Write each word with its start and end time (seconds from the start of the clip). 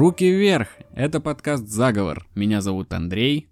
Руки 0.00 0.30
вверх! 0.30 0.68
Это 0.94 1.20
подкаст 1.20 1.68
«Заговор». 1.68 2.26
Меня 2.34 2.62
зовут 2.62 2.94
Андрей. 2.94 3.50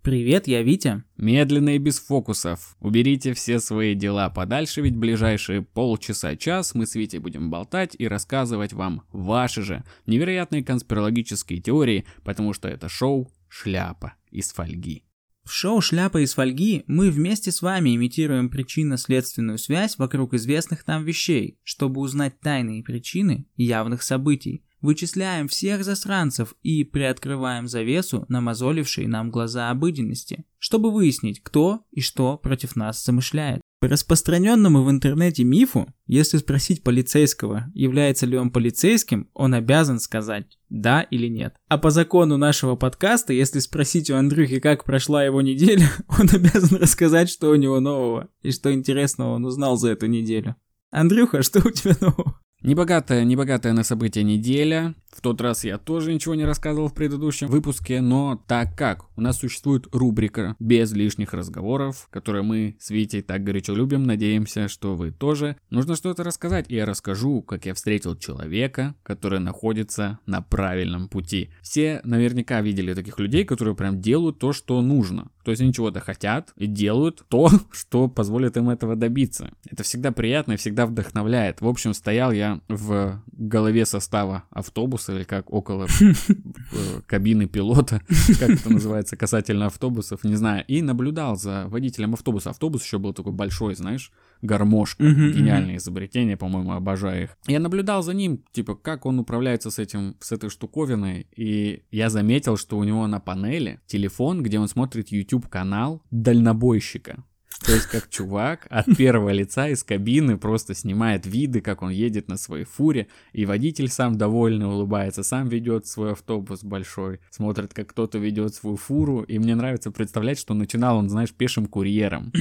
Привет, 0.00 0.46
я 0.46 0.62
Витя. 0.62 1.02
Медленно 1.16 1.70
и 1.70 1.78
без 1.78 1.98
фокусов. 1.98 2.76
Уберите 2.78 3.34
все 3.34 3.58
свои 3.58 3.96
дела 3.96 4.30
подальше, 4.30 4.80
ведь 4.80 4.94
ближайшие 4.94 5.62
полчаса-час 5.62 6.76
мы 6.76 6.86
с 6.86 6.94
Витей 6.94 7.18
будем 7.18 7.50
болтать 7.50 7.96
и 7.98 8.06
рассказывать 8.06 8.74
вам 8.74 9.02
ваши 9.10 9.62
же 9.62 9.82
невероятные 10.06 10.62
конспирологические 10.62 11.60
теории, 11.60 12.06
потому 12.22 12.52
что 12.52 12.68
это 12.68 12.88
шоу 12.88 13.32
«Шляпа 13.48 14.14
из 14.30 14.52
фольги». 14.52 15.02
В 15.42 15.52
шоу 15.52 15.80
«Шляпа 15.80 16.22
из 16.22 16.34
фольги» 16.34 16.84
мы 16.86 17.10
вместе 17.10 17.50
с 17.50 17.60
вами 17.60 17.96
имитируем 17.96 18.50
причинно-следственную 18.50 19.58
связь 19.58 19.98
вокруг 19.98 20.34
известных 20.34 20.86
нам 20.86 21.04
вещей, 21.04 21.58
чтобы 21.64 22.00
узнать 22.00 22.38
тайные 22.38 22.84
причины 22.84 23.46
явных 23.56 24.04
событий, 24.04 24.62
вычисляем 24.80 25.48
всех 25.48 25.84
засранцев 25.84 26.54
и 26.62 26.84
приоткрываем 26.84 27.66
завесу, 27.68 28.24
намазолившей 28.28 29.06
нам 29.06 29.30
глаза 29.30 29.70
обыденности, 29.70 30.44
чтобы 30.58 30.90
выяснить, 30.90 31.42
кто 31.42 31.84
и 31.90 32.00
что 32.00 32.36
против 32.36 32.76
нас 32.76 33.04
замышляет. 33.04 33.60
По 33.80 33.86
распространенному 33.86 34.82
в 34.82 34.90
интернете 34.90 35.44
мифу, 35.44 35.86
если 36.06 36.38
спросить 36.38 36.82
полицейского, 36.82 37.70
является 37.74 38.26
ли 38.26 38.36
он 38.36 38.50
полицейским, 38.50 39.28
он 39.34 39.54
обязан 39.54 40.00
сказать 40.00 40.58
да 40.68 41.02
или 41.02 41.28
нет. 41.28 41.54
А 41.68 41.78
по 41.78 41.90
закону 41.90 42.36
нашего 42.36 42.76
подкаста, 42.76 43.32
если 43.32 43.58
спросить 43.60 44.10
у 44.10 44.16
Андрюхи, 44.16 44.60
как 44.60 44.84
прошла 44.84 45.24
его 45.24 45.40
неделя, 45.40 45.88
он 46.08 46.28
обязан 46.32 46.78
рассказать, 46.78 47.30
что 47.30 47.50
у 47.50 47.54
него 47.54 47.80
нового 47.80 48.28
и 48.42 48.50
что 48.50 48.72
интересного 48.72 49.34
он 49.34 49.44
узнал 49.44 49.76
за 49.76 49.90
эту 49.90 50.06
неделю. 50.06 50.56
Андрюха, 50.90 51.42
что 51.42 51.60
у 51.66 51.70
тебя 51.70 51.96
нового? 52.00 52.37
Небогатая, 52.68 53.24
небогатая 53.24 53.72
на 53.72 53.82
события 53.82 54.22
неделя. 54.22 54.94
В 55.10 55.22
тот 55.22 55.40
раз 55.40 55.64
я 55.64 55.78
тоже 55.78 56.12
ничего 56.12 56.34
не 56.34 56.44
рассказывал 56.44 56.88
в 56.88 56.94
предыдущем 56.94 57.48
выпуске, 57.48 58.02
но 58.02 58.40
так 58.46 58.76
как 58.76 59.06
у 59.16 59.22
нас 59.22 59.38
существует 59.38 59.88
рубрика 59.90 60.54
без 60.60 60.92
лишних 60.92 61.32
разговоров, 61.32 62.08
которую 62.10 62.44
мы 62.44 62.76
с 62.78 62.90
Витей 62.90 63.22
так 63.22 63.42
горячо 63.42 63.74
любим, 63.74 64.04
надеемся, 64.04 64.68
что 64.68 64.94
вы 64.94 65.12
тоже. 65.12 65.56
Нужно 65.70 65.96
что-то 65.96 66.24
рассказать, 66.24 66.66
и 66.68 66.74
я 66.76 66.84
расскажу, 66.84 67.40
как 67.40 67.64
я 67.64 67.72
встретил 67.72 68.16
человека, 68.16 68.94
который 69.02 69.40
находится 69.40 70.18
на 70.26 70.42
правильном 70.42 71.08
пути. 71.08 71.50
Все 71.62 72.02
наверняка 72.04 72.60
видели 72.60 72.92
таких 72.92 73.18
людей, 73.18 73.44
которые 73.44 73.74
прям 73.74 74.02
делают 74.02 74.38
то, 74.38 74.52
что 74.52 74.82
нужно. 74.82 75.30
То 75.42 75.52
есть 75.52 75.62
они 75.62 75.72
чего-то 75.72 76.00
хотят 76.00 76.52
и 76.56 76.66
делают 76.66 77.24
то, 77.28 77.50
что 77.72 78.08
позволит 78.08 78.58
им 78.58 78.68
этого 78.68 78.94
добиться. 78.94 79.52
Это 79.68 79.82
всегда 79.82 80.12
приятно 80.12 80.52
и 80.52 80.56
всегда 80.56 80.84
вдохновляет. 80.84 81.62
В 81.62 81.66
общем, 81.66 81.94
стоял 81.94 82.30
я 82.30 82.57
в 82.68 83.22
голове 83.32 83.86
состава 83.86 84.44
автобуса 84.50 85.14
или 85.14 85.24
как 85.24 85.52
около 85.52 85.86
э, 86.00 87.00
кабины 87.06 87.46
пилота, 87.46 88.02
как 88.38 88.50
это 88.50 88.70
называется, 88.70 89.16
касательно 89.16 89.66
автобусов, 89.66 90.24
не 90.24 90.36
знаю, 90.36 90.64
и 90.66 90.82
наблюдал 90.82 91.36
за 91.36 91.66
водителем 91.68 92.14
автобуса. 92.14 92.50
Автобус 92.50 92.84
еще 92.84 92.98
был 92.98 93.12
такой 93.12 93.32
большой, 93.32 93.74
знаешь, 93.74 94.12
гармошка, 94.42 95.04
гениальное 95.04 95.76
изобретение, 95.76 96.36
по-моему, 96.36 96.72
обожаю 96.72 97.24
их. 97.24 97.38
Я 97.46 97.60
наблюдал 97.60 98.02
за 98.02 98.14
ним, 98.14 98.42
типа, 98.52 98.74
как 98.74 99.06
он 99.06 99.18
управляется 99.18 99.70
с 99.70 99.78
этим, 99.78 100.16
с 100.20 100.32
этой 100.32 100.50
штуковиной, 100.50 101.26
и 101.36 101.82
я 101.90 102.10
заметил, 102.10 102.56
что 102.56 102.78
у 102.78 102.84
него 102.84 103.06
на 103.06 103.20
панели 103.20 103.80
телефон, 103.86 104.42
где 104.42 104.58
он 104.58 104.68
смотрит 104.68 105.08
YouTube-канал 105.08 106.02
дальнобойщика. 106.10 107.24
То 107.64 107.72
есть 107.72 107.86
как 107.86 108.08
чувак 108.08 108.66
от 108.70 108.86
первого 108.96 109.30
лица 109.30 109.68
из 109.68 109.82
кабины 109.82 110.38
просто 110.38 110.74
снимает 110.74 111.26
виды, 111.26 111.60
как 111.60 111.82
он 111.82 111.90
едет 111.90 112.28
на 112.28 112.36
своей 112.36 112.64
фуре, 112.64 113.08
и 113.32 113.46
водитель 113.46 113.88
сам 113.88 114.16
довольно 114.16 114.72
улыбается, 114.72 115.22
сам 115.22 115.48
ведет 115.48 115.86
свой 115.86 116.12
автобус 116.12 116.62
большой, 116.62 117.20
смотрит, 117.30 117.74
как 117.74 117.88
кто-то 117.88 118.18
ведет 118.18 118.54
свою 118.54 118.76
фуру, 118.76 119.22
и 119.22 119.38
мне 119.38 119.54
нравится 119.54 119.90
представлять, 119.90 120.38
что 120.38 120.54
начинал 120.54 120.98
он, 120.98 121.08
знаешь, 121.08 121.32
пешим 121.32 121.66
курьером, 121.66 122.32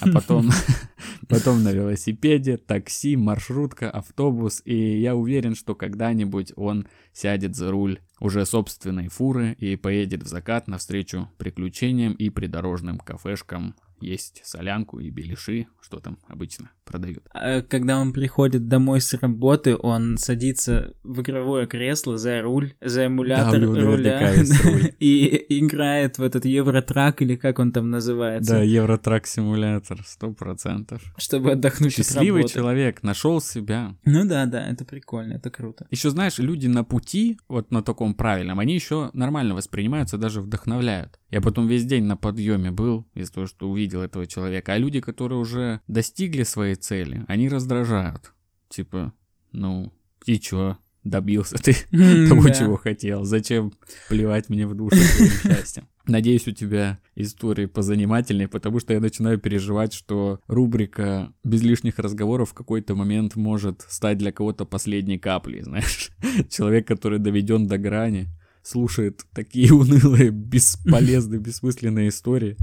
а 0.00 0.10
потом, 0.12 0.50
потом 1.28 1.62
на 1.62 1.72
велосипеде, 1.72 2.56
такси, 2.56 3.16
маршрутка, 3.16 3.90
автобус, 3.90 4.62
и 4.64 5.00
я 5.00 5.16
уверен, 5.16 5.54
что 5.54 5.74
когда-нибудь 5.74 6.52
он 6.56 6.86
сядет 7.12 7.56
за 7.56 7.70
руль 7.70 7.98
уже 8.20 8.46
собственной 8.46 9.08
фуры 9.08 9.52
и 9.58 9.76
поедет 9.76 10.22
в 10.22 10.26
закат 10.26 10.68
навстречу 10.68 11.30
приключениям 11.38 12.12
и 12.14 12.30
придорожным 12.30 12.98
кафешкам 12.98 13.74
есть 14.00 14.42
солянку 14.44 15.00
и 15.00 15.10
беляши, 15.10 15.66
что 15.80 15.98
там 15.98 16.18
обычно 16.28 16.70
продают. 16.84 17.24
А 17.32 17.62
когда 17.62 17.98
он 17.98 18.12
приходит 18.12 18.68
домой 18.68 19.00
с 19.00 19.12
работы, 19.14 19.76
он 19.76 20.18
садится 20.18 20.94
в 21.02 21.22
игровое 21.22 21.66
кресло 21.66 22.18
за 22.18 22.42
руль, 22.42 22.74
за 22.80 23.06
эмулятор 23.06 23.60
да, 23.60 23.66
руля 23.66 24.34
и 25.00 25.58
играет 25.60 26.18
в 26.18 26.22
этот 26.22 26.44
Евротрак 26.44 27.22
или 27.22 27.36
как 27.36 27.58
он 27.58 27.72
там 27.72 27.90
называется. 27.90 28.54
Да, 28.54 28.62
Евротрак 28.62 29.26
симулятор, 29.26 30.02
сто 30.06 30.32
процентов. 30.32 31.02
Чтобы 31.16 31.52
отдохнуть 31.52 31.94
Счастливый 31.94 32.44
от 32.44 32.50
человек, 32.50 33.02
нашел 33.02 33.40
себя. 33.40 33.96
Ну 34.04 34.26
да, 34.26 34.46
да, 34.46 34.66
это 34.66 34.84
прикольно, 34.84 35.34
это 35.34 35.50
круто. 35.50 35.86
Еще 35.90 36.10
знаешь, 36.10 36.38
люди 36.38 36.66
на 36.66 36.84
пути, 36.84 37.38
вот 37.48 37.70
на 37.70 37.82
таком 37.82 38.13
правильном, 38.14 38.60
они 38.60 38.74
еще 38.74 39.10
нормально 39.12 39.54
воспринимаются, 39.54 40.18
даже 40.18 40.40
вдохновляют. 40.40 41.18
Я 41.30 41.40
потом 41.40 41.66
весь 41.66 41.84
день 41.84 42.04
на 42.04 42.16
подъеме 42.16 42.70
был 42.70 43.06
из-за 43.14 43.32
того, 43.32 43.46
что 43.46 43.68
увидел 43.68 44.00
этого 44.02 44.26
человека. 44.26 44.72
А 44.72 44.78
люди, 44.78 45.00
которые 45.00 45.38
уже 45.38 45.80
достигли 45.88 46.42
своей 46.44 46.76
цели, 46.76 47.24
они 47.28 47.48
раздражают. 47.48 48.32
Типа, 48.68 49.12
ну, 49.52 49.92
и 50.26 50.38
чё? 50.38 50.78
Добился 51.02 51.58
ты 51.58 51.74
того, 52.28 52.48
чего 52.48 52.76
хотел. 52.76 53.24
Зачем 53.24 53.72
плевать 54.08 54.48
мне 54.48 54.66
в 54.66 54.74
душу 54.74 54.96
своим 54.96 55.30
счастьем? 55.42 55.86
Надеюсь, 56.06 56.46
у 56.46 56.52
тебя 56.52 56.98
истории 57.14 57.66
позанимательнее, 57.66 58.48
потому 58.48 58.80
что 58.80 58.92
я 58.92 59.00
начинаю 59.00 59.38
переживать, 59.38 59.94
что 59.94 60.40
рубрика 60.46 61.32
без 61.44 61.62
лишних 61.62 61.98
разговоров 61.98 62.50
в 62.50 62.54
какой-то 62.54 62.94
момент 62.94 63.36
может 63.36 63.82
стать 63.88 64.18
для 64.18 64.32
кого-то 64.32 64.64
последней 64.66 65.18
каплей, 65.18 65.62
знаешь. 65.62 66.10
Человек, 66.50 66.86
который 66.86 67.18
доведен 67.18 67.66
до 67.66 67.78
грани, 67.78 68.28
слушает 68.64 69.24
такие 69.32 69.72
унылые, 69.72 70.30
бесполезные, 70.30 71.40
бессмысленные 71.40 72.08
истории. 72.08 72.56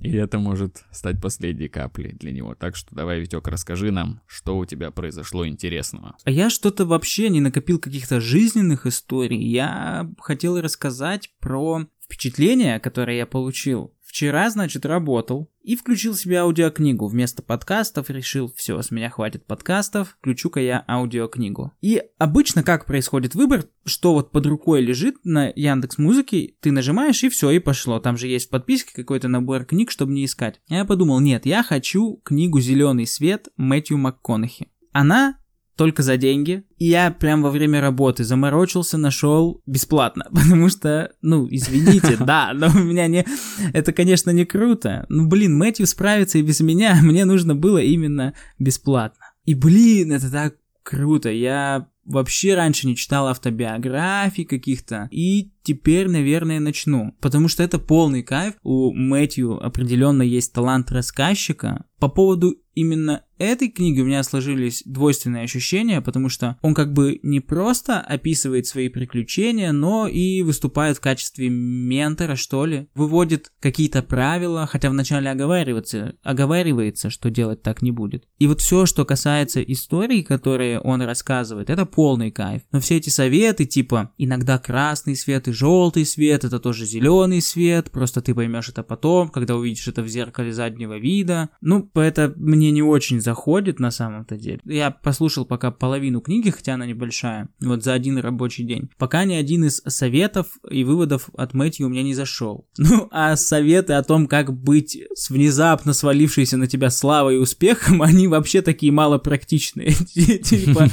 И 0.00 0.12
это 0.12 0.38
может 0.38 0.84
стать 0.92 1.20
последней 1.20 1.68
каплей 1.68 2.12
для 2.12 2.30
него. 2.30 2.54
Так 2.54 2.76
что 2.76 2.94
давай, 2.94 3.20
Витек, 3.20 3.48
расскажи 3.48 3.90
нам, 3.90 4.20
что 4.26 4.56
у 4.56 4.64
тебя 4.64 4.90
произошло 4.90 5.46
интересного. 5.46 6.16
А 6.24 6.30
я 6.30 6.50
что-то 6.50 6.84
вообще 6.84 7.30
не 7.30 7.40
накопил 7.40 7.78
каких-то 7.78 8.20
жизненных 8.20 8.86
историй. 8.86 9.42
Я 9.42 10.10
хотел 10.18 10.60
рассказать 10.60 11.30
про 11.40 11.86
впечатление, 12.08 12.80
которое 12.80 13.16
я 13.16 13.26
получил 13.26 13.92
Вчера, 14.08 14.48
значит, 14.48 14.86
работал 14.86 15.50
и 15.62 15.76
включил 15.76 16.14
себе 16.14 16.38
аудиокнигу. 16.38 17.08
Вместо 17.08 17.42
подкастов 17.42 18.08
решил, 18.08 18.50
все, 18.56 18.80
с 18.80 18.90
меня 18.90 19.10
хватит 19.10 19.44
подкастов, 19.44 20.16
включу-ка 20.18 20.60
я 20.60 20.82
аудиокнигу. 20.88 21.72
И 21.82 22.02
обычно 22.16 22.62
как 22.62 22.86
происходит 22.86 23.34
выбор, 23.34 23.66
что 23.84 24.14
вот 24.14 24.30
под 24.30 24.46
рукой 24.46 24.80
лежит 24.80 25.16
на 25.24 25.52
Яндекс 25.54 25.98
Музыке, 25.98 26.54
ты 26.62 26.72
нажимаешь 26.72 27.22
и 27.22 27.28
все, 27.28 27.50
и 27.50 27.58
пошло. 27.58 28.00
Там 28.00 28.16
же 28.16 28.28
есть 28.28 28.46
в 28.46 28.50
подписке 28.50 28.94
какой-то 28.94 29.28
набор 29.28 29.66
книг, 29.66 29.90
чтобы 29.90 30.14
не 30.14 30.24
искать. 30.24 30.58
Я 30.68 30.86
подумал, 30.86 31.20
нет, 31.20 31.44
я 31.44 31.62
хочу 31.62 32.22
книгу 32.24 32.60
«Зеленый 32.60 33.06
свет» 33.06 33.48
Мэтью 33.58 33.98
МакКонахи. 33.98 34.68
Она 34.92 35.38
только 35.78 36.02
за 36.02 36.16
деньги. 36.16 36.64
И 36.76 36.86
я 36.86 37.12
прям 37.12 37.40
во 37.40 37.50
время 37.50 37.80
работы 37.80 38.24
заморочился, 38.24 38.98
нашел 38.98 39.62
бесплатно. 39.64 40.26
Потому 40.30 40.68
что, 40.68 41.12
ну, 41.22 41.46
извините, 41.48 42.16
да, 42.20 42.50
но 42.52 42.66
у 42.66 42.80
меня 42.80 43.06
не... 43.06 43.24
Это, 43.72 43.92
конечно, 43.92 44.30
не 44.30 44.44
круто. 44.44 45.06
Ну, 45.08 45.28
блин, 45.28 45.56
Мэтью 45.56 45.86
справится 45.86 46.38
и 46.38 46.42
без 46.42 46.60
меня. 46.60 46.98
Мне 47.02 47.24
нужно 47.24 47.54
было 47.54 47.78
именно 47.78 48.34
бесплатно. 48.58 49.24
И, 49.44 49.54
блин, 49.54 50.12
это 50.12 50.30
так 50.30 50.56
круто. 50.82 51.30
Я 51.30 51.86
вообще 52.04 52.54
раньше 52.54 52.88
не 52.88 52.96
читал 52.96 53.28
автобиографий 53.28 54.44
каких-то. 54.44 55.08
И 55.12 55.52
теперь, 55.68 56.08
наверное, 56.08 56.60
начну. 56.60 57.14
Потому 57.20 57.48
что 57.48 57.62
это 57.62 57.78
полный 57.78 58.22
кайф. 58.22 58.54
У 58.62 58.94
Мэтью 58.94 59.62
определенно 59.62 60.22
есть 60.22 60.54
талант 60.54 60.90
рассказчика. 60.90 61.84
По 61.98 62.08
поводу 62.08 62.56
именно 62.74 63.24
этой 63.38 63.68
книги 63.68 64.00
у 64.00 64.04
меня 64.04 64.22
сложились 64.22 64.82
двойственные 64.84 65.44
ощущения, 65.44 66.00
потому 66.00 66.28
что 66.28 66.58
он 66.62 66.74
как 66.74 66.92
бы 66.92 67.18
не 67.22 67.40
просто 67.40 68.00
описывает 68.00 68.66
свои 68.66 68.88
приключения, 68.88 69.72
но 69.72 70.06
и 70.06 70.42
выступает 70.42 70.96
в 70.96 71.00
качестве 71.00 71.48
ментора, 71.48 72.36
что 72.36 72.66
ли. 72.66 72.88
Выводит 72.94 73.50
какие-то 73.60 74.02
правила, 74.02 74.66
хотя 74.66 74.90
вначале 74.90 75.30
оговаривается, 75.30 76.14
оговаривается, 76.22 77.10
что 77.10 77.30
делать 77.30 77.62
так 77.62 77.82
не 77.82 77.90
будет. 77.90 78.24
И 78.38 78.46
вот 78.46 78.60
все, 78.60 78.86
что 78.86 79.04
касается 79.04 79.60
историй, 79.60 80.22
которые 80.22 80.80
он 80.80 81.02
рассказывает, 81.02 81.70
это 81.70 81.84
полный 81.84 82.30
кайф. 82.30 82.62
Но 82.70 82.78
все 82.80 82.96
эти 82.96 83.08
советы, 83.08 83.66
типа 83.66 84.12
иногда 84.18 84.58
красный 84.58 85.16
свет 85.16 85.48
и 85.48 85.52
желтый 85.58 86.06
свет, 86.06 86.44
это 86.44 86.58
тоже 86.58 86.86
зеленый 86.86 87.42
свет, 87.42 87.90
просто 87.90 88.20
ты 88.20 88.34
поймешь 88.34 88.68
это 88.68 88.82
потом, 88.82 89.28
когда 89.28 89.56
увидишь 89.56 89.88
это 89.88 90.02
в 90.02 90.08
зеркале 90.08 90.52
заднего 90.52 90.98
вида. 90.98 91.50
Ну, 91.60 91.90
это 91.94 92.32
мне 92.36 92.70
не 92.70 92.82
очень 92.82 93.20
заходит 93.20 93.80
на 93.80 93.90
самом-то 93.90 94.36
деле. 94.36 94.60
Я 94.64 94.90
послушал 94.90 95.44
пока 95.44 95.70
половину 95.70 96.20
книги, 96.20 96.50
хотя 96.50 96.74
она 96.74 96.86
небольшая, 96.86 97.48
вот 97.60 97.82
за 97.82 97.94
один 97.94 98.18
рабочий 98.18 98.64
день. 98.64 98.90
Пока 98.98 99.24
ни 99.24 99.34
один 99.34 99.64
из 99.64 99.82
советов 99.86 100.46
и 100.70 100.84
выводов 100.84 101.28
от 101.36 101.54
Мэтью 101.54 101.86
у 101.86 101.90
меня 101.90 102.02
не 102.02 102.14
зашел. 102.14 102.66
Ну, 102.90 103.06
а 103.10 103.36
советы 103.36 103.92
о 103.92 104.02
том, 104.02 104.26
как 104.26 104.52
быть 104.52 104.98
с 105.14 105.28
внезапно 105.28 105.92
свалившейся 105.92 106.56
на 106.56 106.66
тебя 106.66 106.88
славой 106.90 107.34
и 107.34 107.38
успехом, 107.38 108.00
они 108.08 108.28
вообще 108.28 108.62
такие 108.62 108.92
малопрактичные. 108.92 109.92
Типа, 110.42 110.88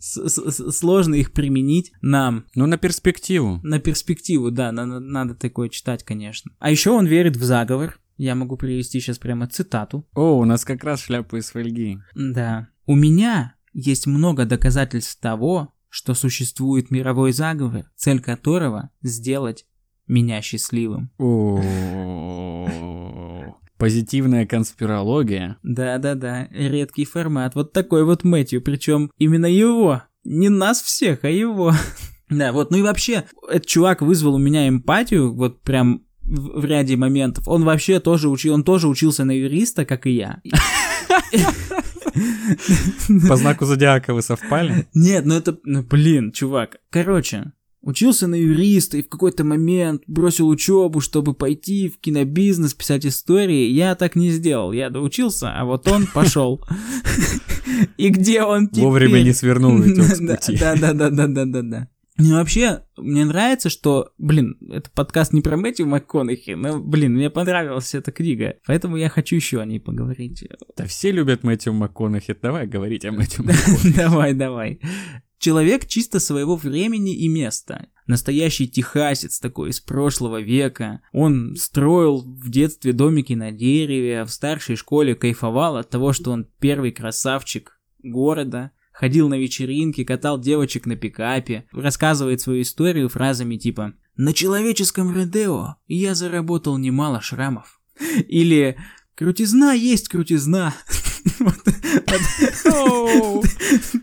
сложно 0.00 1.14
их 1.14 1.32
применить 1.32 1.92
нам. 2.00 2.46
Ну, 2.54 2.66
на 2.66 2.78
перспективу. 2.78 3.60
На 3.62 3.78
перспективу, 3.80 4.50
да, 4.50 4.72
надо 4.72 5.34
такое 5.34 5.68
читать, 5.68 6.04
конечно. 6.04 6.52
А 6.58 6.70
еще 6.70 6.90
он 6.90 7.06
верит 7.06 7.36
в 7.36 7.42
заговор. 7.42 7.98
Я 8.16 8.34
могу 8.34 8.56
привести 8.56 9.00
сейчас 9.00 9.18
прямо 9.18 9.46
цитату. 9.46 10.06
О, 10.14 10.38
у 10.38 10.44
нас 10.44 10.64
как 10.64 10.84
раз 10.84 11.00
шляпа 11.00 11.36
из 11.36 11.50
фольги. 11.50 11.98
Да. 12.14 12.68
У 12.86 12.94
меня 12.94 13.54
есть 13.72 14.06
много 14.06 14.44
доказательств 14.44 15.18
того, 15.20 15.72
что 15.88 16.14
существует 16.14 16.90
мировой 16.90 17.32
заговор, 17.32 17.90
цель 17.96 18.20
которого 18.20 18.90
сделать 19.02 19.66
меня 20.06 20.42
счастливым. 20.42 21.10
Позитивная 23.78 24.44
конспирология. 24.44 25.56
Да-да-да, 25.62 26.48
редкий 26.50 27.06
формат. 27.06 27.54
Вот 27.54 27.72
такой 27.72 28.04
вот 28.04 28.22
Мэтью, 28.24 28.60
причем 28.60 29.10
именно 29.16 29.46
его. 29.46 30.02
Не 30.24 30.50
нас 30.50 30.82
всех, 30.82 31.24
а 31.24 31.30
его. 31.30 31.72
Да, 32.30 32.52
вот, 32.52 32.70
ну 32.70 32.78
и 32.78 32.82
вообще, 32.82 33.24
этот 33.48 33.66
чувак 33.66 34.02
вызвал 34.02 34.36
у 34.36 34.38
меня 34.38 34.68
эмпатию, 34.68 35.34
вот 35.34 35.62
прям 35.62 36.04
в, 36.22 36.60
в 36.60 36.64
ряде 36.64 36.96
моментов. 36.96 37.46
Он 37.48 37.64
вообще 37.64 38.00
тоже 38.00 38.28
учил, 38.28 38.54
он 38.54 38.64
тоже 38.64 38.88
учился 38.88 39.24
на 39.24 39.32
юриста, 39.32 39.84
как 39.84 40.06
и 40.06 40.12
я. 40.12 40.40
По 43.28 43.36
знаку 43.36 43.64
зодиака 43.64 44.14
вы 44.14 44.22
совпали? 44.22 44.86
Нет, 44.94 45.26
ну 45.26 45.34
это, 45.34 45.58
ну 45.64 45.82
блин, 45.82 46.32
чувак. 46.32 46.78
Короче, 46.90 47.52
Учился 47.82 48.26
на 48.26 48.34
юриста 48.34 48.98
и 48.98 49.02
в 49.02 49.08
какой-то 49.08 49.42
момент 49.42 50.02
бросил 50.06 50.48
учебу, 50.48 51.00
чтобы 51.00 51.32
пойти 51.32 51.88
в 51.88 51.98
кинобизнес, 51.98 52.74
писать 52.74 53.06
истории. 53.06 53.70
Я 53.70 53.94
так 53.94 54.16
не 54.16 54.30
сделал. 54.32 54.72
Я 54.72 54.90
доучился, 54.90 55.58
а 55.58 55.64
вот 55.64 55.88
он 55.88 56.06
пошел. 56.06 56.62
И 57.96 58.10
где 58.10 58.42
он 58.42 58.68
теперь? 58.68 58.84
Вовремя 58.84 59.22
не 59.22 59.32
свернул 59.32 59.78
с 59.82 60.18
пути. 60.18 60.58
Да-да-да-да-да-да. 60.58 61.88
Ну, 62.20 62.34
вообще, 62.34 62.84
мне 62.96 63.24
нравится, 63.24 63.70
что, 63.70 64.10
блин, 64.18 64.58
это 64.70 64.90
подкаст 64.90 65.32
не 65.32 65.40
про 65.40 65.56
Мэтью 65.56 65.86
МакКонахи, 65.86 66.50
но, 66.50 66.78
блин, 66.80 67.14
мне 67.14 67.30
понравилась 67.30 67.94
эта 67.94 68.12
книга, 68.12 68.56
поэтому 68.66 68.96
я 68.96 69.08
хочу 69.08 69.36
еще 69.36 69.60
о 69.60 69.64
ней 69.64 69.80
поговорить. 69.80 70.44
Да 70.76 70.86
все 70.86 71.10
любят 71.10 71.42
Мэтью 71.42 71.72
МакКонахи, 71.72 72.36
давай 72.40 72.66
говорить 72.66 73.04
о 73.04 73.12
Мэтью 73.12 73.44
МакКонахи. 73.44 73.96
Давай, 73.96 74.34
давай. 74.34 74.80
Человек 75.38 75.86
чисто 75.86 76.20
своего 76.20 76.54
времени 76.54 77.16
и 77.16 77.26
места. 77.26 77.88
Настоящий 78.06 78.68
техасец 78.68 79.40
такой 79.40 79.70
из 79.70 79.80
прошлого 79.80 80.40
века. 80.40 81.00
Он 81.12 81.56
строил 81.56 82.18
в 82.20 82.50
детстве 82.50 82.92
домики 82.92 83.32
на 83.32 83.50
дереве, 83.50 84.20
а 84.20 84.24
в 84.26 84.30
старшей 84.30 84.76
школе 84.76 85.14
кайфовал 85.14 85.78
от 85.78 85.88
того, 85.88 86.12
что 86.12 86.32
он 86.32 86.46
первый 86.60 86.92
красавчик 86.92 87.80
города. 88.02 88.72
Ходил 89.00 89.30
на 89.30 89.38
вечеринки, 89.38 90.04
катал 90.04 90.38
девочек 90.38 90.84
на 90.84 90.94
пикапе, 90.94 91.64
рассказывает 91.72 92.42
свою 92.42 92.60
историю 92.60 93.08
фразами 93.08 93.56
типа 93.56 93.94
«На 94.14 94.34
человеческом 94.34 95.14
Родео 95.14 95.76
я 95.86 96.14
заработал 96.14 96.76
немало 96.76 97.22
шрамов». 97.22 97.80
Или 98.28 98.76
«Крутизна 99.14 99.72
есть 99.72 100.08
крутизна». 100.08 100.74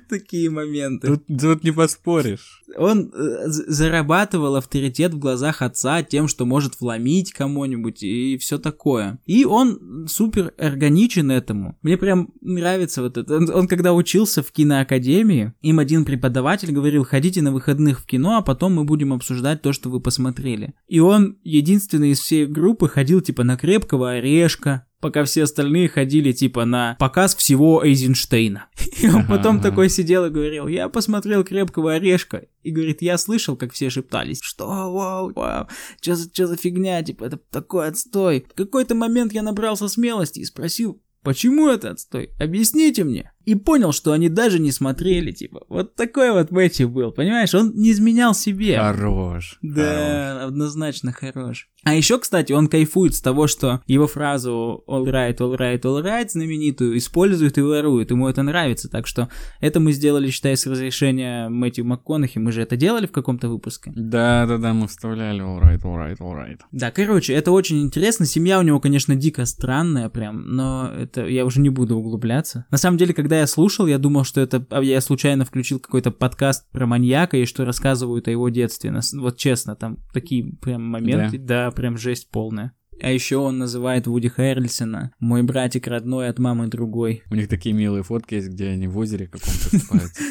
Такие 0.10 0.50
моменты. 0.50 1.20
Тут 1.28 1.64
не 1.64 1.72
поспоришь. 1.72 2.64
Он 2.78 3.12
э, 3.14 3.48
зарабатывал 3.48 4.56
авторитет 4.56 5.14
в 5.14 5.20
глазах 5.20 5.62
отца 5.62 6.04
тем, 6.04 6.28
что 6.28 6.46
может 6.46 6.80
вломить 6.80 7.32
кому-нибудь 7.34 8.04
и 8.04 8.38
все 8.38 8.58
такое. 8.58 9.20
И 9.26 9.46
он 9.46 10.06
супер 10.08 10.54
органичен 10.58 11.32
этому. 11.32 11.78
Мне 11.82 11.98
прям 11.98 12.30
нравится 12.42 13.02
вот 13.02 13.18
это. 13.18 13.36
Он 13.36 13.68
когда 13.68 13.94
учился 13.94 14.44
в 14.44 14.52
киноакадемии, 14.52 15.54
им 15.62 15.80
один 15.80 16.06
преподаватель 16.06 16.72
говорил, 16.72 17.04
ходите 17.04 17.42
на 17.42 17.52
выходных 17.52 18.02
в 18.02 18.06
кино, 18.06 18.38
а 18.38 18.42
потом 18.42 18.74
мы 18.76 18.84
будем 18.84 19.14
обсуждать 19.14 19.62
то, 19.62 19.74
что 19.74 19.90
вы 19.90 20.00
посмотрели. 20.00 20.74
И 20.88 21.00
он 21.00 21.38
единственный 21.44 22.12
из 22.12 22.20
всей 22.20 22.46
группы 22.46 22.88
ходил 22.88 23.22
типа 23.22 23.44
на 23.44 23.58
крепкого 23.58 24.12
орешка, 24.12 24.86
пока 25.00 25.24
все 25.24 25.44
остальные 25.44 25.90
ходили 25.90 26.32
типа 26.32 26.66
на 26.66 26.96
показ 27.00 27.36
всего 27.36 27.86
Эйзенштейна. 27.86 28.68
И 29.02 29.10
он 29.10 29.28
потом 29.28 29.62
такой 29.62 29.90
сидел 29.90 30.26
и 30.26 30.30
говорил, 30.30 30.68
я 30.68 30.90
посмотрел 30.90 31.44
«Крепкого 31.44 31.94
орешка», 31.94 32.46
и 32.64 32.72
говорит, 32.72 33.02
я 33.02 33.18
слышал, 33.18 33.56
как 33.56 33.72
все 33.72 33.90
шептались, 33.90 34.40
что 34.42 34.68
вау, 34.68 35.32
вау, 35.34 35.68
что 36.02 36.16
за, 36.16 36.30
что 36.30 36.48
за 36.48 36.58
фигня, 36.58 37.02
типа, 37.02 37.26
это 37.26 37.38
такой 37.38 37.88
отстой. 37.88 38.46
В 38.50 38.54
какой-то 38.54 38.94
момент 38.94 39.32
я 39.32 39.42
набрался 39.42 39.88
смелости 39.88 40.40
и 40.40 40.46
спросил, 40.46 41.02
почему 41.24 41.70
это 41.70 41.92
отстой? 41.92 42.32
Объясните 42.40 43.04
мне 43.06 43.32
и 43.48 43.56
понял, 43.56 43.94
что 43.94 44.12
они 44.12 44.28
даже 44.28 44.60
не 44.60 44.72
смотрели, 44.72 45.32
типа. 45.32 45.62
Вот 45.70 45.96
такой 45.96 46.34
вот 46.34 46.52
Мэтью 46.52 46.90
был, 46.90 47.14
понимаешь? 47.14 47.56
Он 47.56 47.72
не 47.76 47.92
изменял 47.92 48.36
себе. 48.36 48.78
Хорош. 48.78 49.58
Да, 49.62 50.34
хорош. 50.34 50.48
однозначно 50.50 51.14
хорош. 51.14 51.70
А 51.86 51.94
еще, 51.94 52.20
кстати, 52.20 52.52
он 52.52 52.68
кайфует 52.68 53.16
с 53.16 53.22
того, 53.22 53.48
что 53.48 53.82
его 53.88 54.08
фразу 54.08 54.84
all 54.90 55.06
right, 55.06 55.38
all 55.38 55.58
right, 55.58 55.80
all 55.80 56.04
right 56.04 56.28
знаменитую 56.28 56.98
используют 56.98 57.58
и 57.58 57.62
воруют. 57.62 58.12
Ему 58.12 58.28
это 58.28 58.44
нравится. 58.44 58.90
Так 58.90 59.08
что 59.08 59.30
это 59.62 59.80
мы 59.80 59.94
сделали, 59.94 60.30
считай, 60.30 60.58
с 60.58 60.68
разрешения 60.68 61.48
Мэтью 61.48 61.86
МакКонахи. 61.86 62.40
Мы 62.40 62.52
же 62.52 62.62
это 62.62 62.76
делали 62.76 63.06
в 63.06 63.14
каком-то 63.14 63.48
выпуске. 63.48 63.94
Да, 63.96 64.46
да, 64.46 64.58
да, 64.58 64.74
мы 64.74 64.90
вставляли 64.90 65.42
all 65.42 65.62
right, 65.62 65.82
all 65.84 65.96
right, 65.96 66.18
all 66.18 66.36
right. 66.36 66.60
Да, 66.74 66.92
короче, 66.92 67.34
это 67.34 67.54
очень 67.54 67.82
интересно. 67.82 68.26
Семья 68.26 68.60
у 68.60 68.64
него, 68.64 68.82
конечно, 68.82 69.16
дико 69.16 69.46
странная 69.46 70.10
прям, 70.10 70.42
но 70.46 70.92
это 70.94 71.26
я 71.26 71.46
уже 71.46 71.62
не 71.62 71.70
буду 71.70 71.96
углубляться. 71.96 72.66
На 72.70 72.78
самом 72.78 72.98
деле, 72.98 73.14
когда 73.14 73.37
я 73.40 73.48
слушал, 73.48 73.88
я 73.88 73.98
думал, 73.98 74.24
что 74.24 74.42
это... 74.42 74.66
А, 74.70 74.82
я 74.82 75.02
случайно 75.02 75.46
включил 75.46 75.80
какой-то 75.80 76.12
подкаст 76.12 76.70
про 76.72 76.86
маньяка 76.86 77.38
и 77.38 77.46
что 77.46 77.66
рассказывают 77.66 78.28
о 78.28 78.32
его 78.32 78.50
детстве. 78.50 78.94
Вот 79.14 79.38
честно, 79.38 79.76
там 79.76 79.98
такие 80.14 80.54
прям 80.62 80.84
моменты, 80.84 81.38
да, 81.38 81.66
да 81.66 81.72
прям 81.72 81.98
жесть 81.98 82.30
полная. 82.30 82.74
А 83.02 83.12
еще 83.12 83.38
он 83.38 83.60
называет 83.60 84.08
Вуди 84.08 84.28
Хэррельсона 84.28 85.12
«Мой 85.20 85.44
братик 85.44 85.88
родной 85.88 86.30
от 86.30 86.40
мамы 86.40 86.68
другой». 86.68 87.24
У 87.30 87.36
них 87.36 87.48
такие 87.48 87.74
милые 87.74 88.04
фотки 88.04 88.36
есть, 88.36 88.50
где 88.50 88.70
они 88.70 88.88
в 88.88 88.98
озере 88.98 89.28
каком-то 89.28 89.70
купаются. 89.80 90.24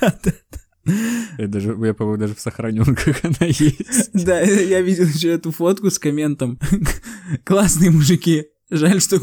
Да, 0.00 0.18
да, 0.24 0.32
да. 0.52 0.58
Я, 1.38 1.46
даже, 1.46 1.76
я, 1.82 1.94
по-моему, 1.94 2.18
даже 2.18 2.34
в 2.34 2.40
сохраненках 2.40 3.20
она 3.24 3.46
есть. 3.46 4.10
Да, 4.12 4.40
я 4.40 4.80
видел 4.80 5.04
еще 5.04 5.28
эту 5.28 5.52
фотку 5.52 5.90
с 5.90 5.98
комментом. 5.98 6.58
Классные 7.44 7.90
мужики. 7.90 8.46
Жаль, 8.70 9.00
что 9.00 9.20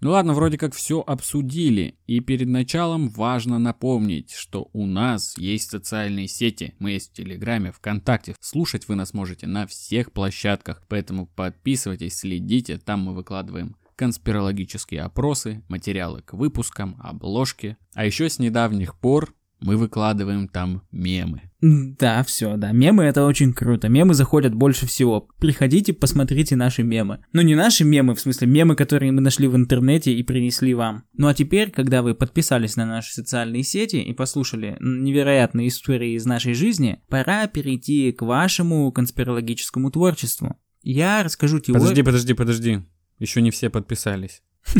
Ну 0.00 0.10
ладно, 0.10 0.32
вроде 0.32 0.58
как 0.58 0.74
все 0.74 1.00
обсудили. 1.00 1.98
И 2.06 2.20
перед 2.20 2.48
началом 2.48 3.08
важно 3.08 3.58
напомнить, 3.58 4.32
что 4.32 4.68
у 4.72 4.86
нас 4.86 5.36
есть 5.36 5.70
социальные 5.70 6.28
сети. 6.28 6.74
Мы 6.78 6.92
есть 6.92 7.10
в 7.10 7.14
Телеграме, 7.14 7.72
ВКонтакте. 7.72 8.36
Слушать 8.40 8.86
вы 8.86 8.94
нас 8.94 9.12
можете 9.12 9.48
на 9.48 9.66
всех 9.66 10.12
площадках. 10.12 10.84
Поэтому 10.88 11.26
подписывайтесь, 11.26 12.18
следите. 12.18 12.78
Там 12.78 13.00
мы 13.00 13.14
выкладываем 13.14 13.76
конспирологические 13.96 15.02
опросы, 15.02 15.64
материалы 15.66 16.22
к 16.22 16.32
выпускам, 16.32 16.96
обложки. 17.02 17.76
А 17.94 18.06
еще 18.06 18.28
с 18.28 18.38
недавних 18.38 18.96
пор 18.96 19.34
мы 19.60 19.76
выкладываем 19.76 20.48
там 20.48 20.82
мемы. 20.92 21.42
Да, 21.60 22.22
все, 22.22 22.56
да. 22.56 22.70
Мемы 22.70 23.04
это 23.04 23.24
очень 23.24 23.52
круто. 23.52 23.88
Мемы 23.88 24.14
заходят 24.14 24.54
больше 24.54 24.86
всего. 24.86 25.28
Приходите, 25.38 25.92
посмотрите 25.92 26.54
наши 26.54 26.84
мемы. 26.84 27.24
Ну 27.32 27.42
не 27.42 27.56
наши 27.56 27.84
мемы, 27.84 28.14
в 28.14 28.20
смысле 28.20 28.46
мемы, 28.46 28.76
которые 28.76 29.10
мы 29.10 29.20
нашли 29.20 29.48
в 29.48 29.56
интернете 29.56 30.12
и 30.12 30.22
принесли 30.22 30.74
вам. 30.74 31.04
Ну 31.14 31.26
а 31.26 31.34
теперь, 31.34 31.70
когда 31.70 32.02
вы 32.02 32.14
подписались 32.14 32.76
на 32.76 32.86
наши 32.86 33.12
социальные 33.12 33.64
сети 33.64 33.96
и 33.96 34.12
послушали 34.12 34.76
невероятные 34.80 35.68
истории 35.68 36.14
из 36.14 36.24
нашей 36.24 36.54
жизни, 36.54 37.00
пора 37.08 37.48
перейти 37.48 38.12
к 38.12 38.22
вашему 38.22 38.92
конспирологическому 38.92 39.90
творчеству. 39.90 40.56
Я 40.82 41.24
расскажу 41.24 41.58
теорию... 41.58 41.82
Подожди, 41.82 42.02
подожди, 42.02 42.34
подожди. 42.34 42.80
Еще 43.18 43.42
не 43.42 43.50
все 43.50 43.68
подписались. 43.68 44.42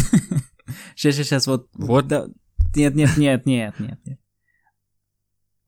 Сейчас, 0.95 1.15
сейчас, 1.15 1.27
сейчас, 1.29 1.47
вот. 1.47 1.69
Вот. 1.75 2.11
Нет, 2.77 2.95
нет, 2.95 3.17
нет, 3.17 3.47
нет, 3.47 3.81
нет, 3.81 3.99
нет. 4.05 4.21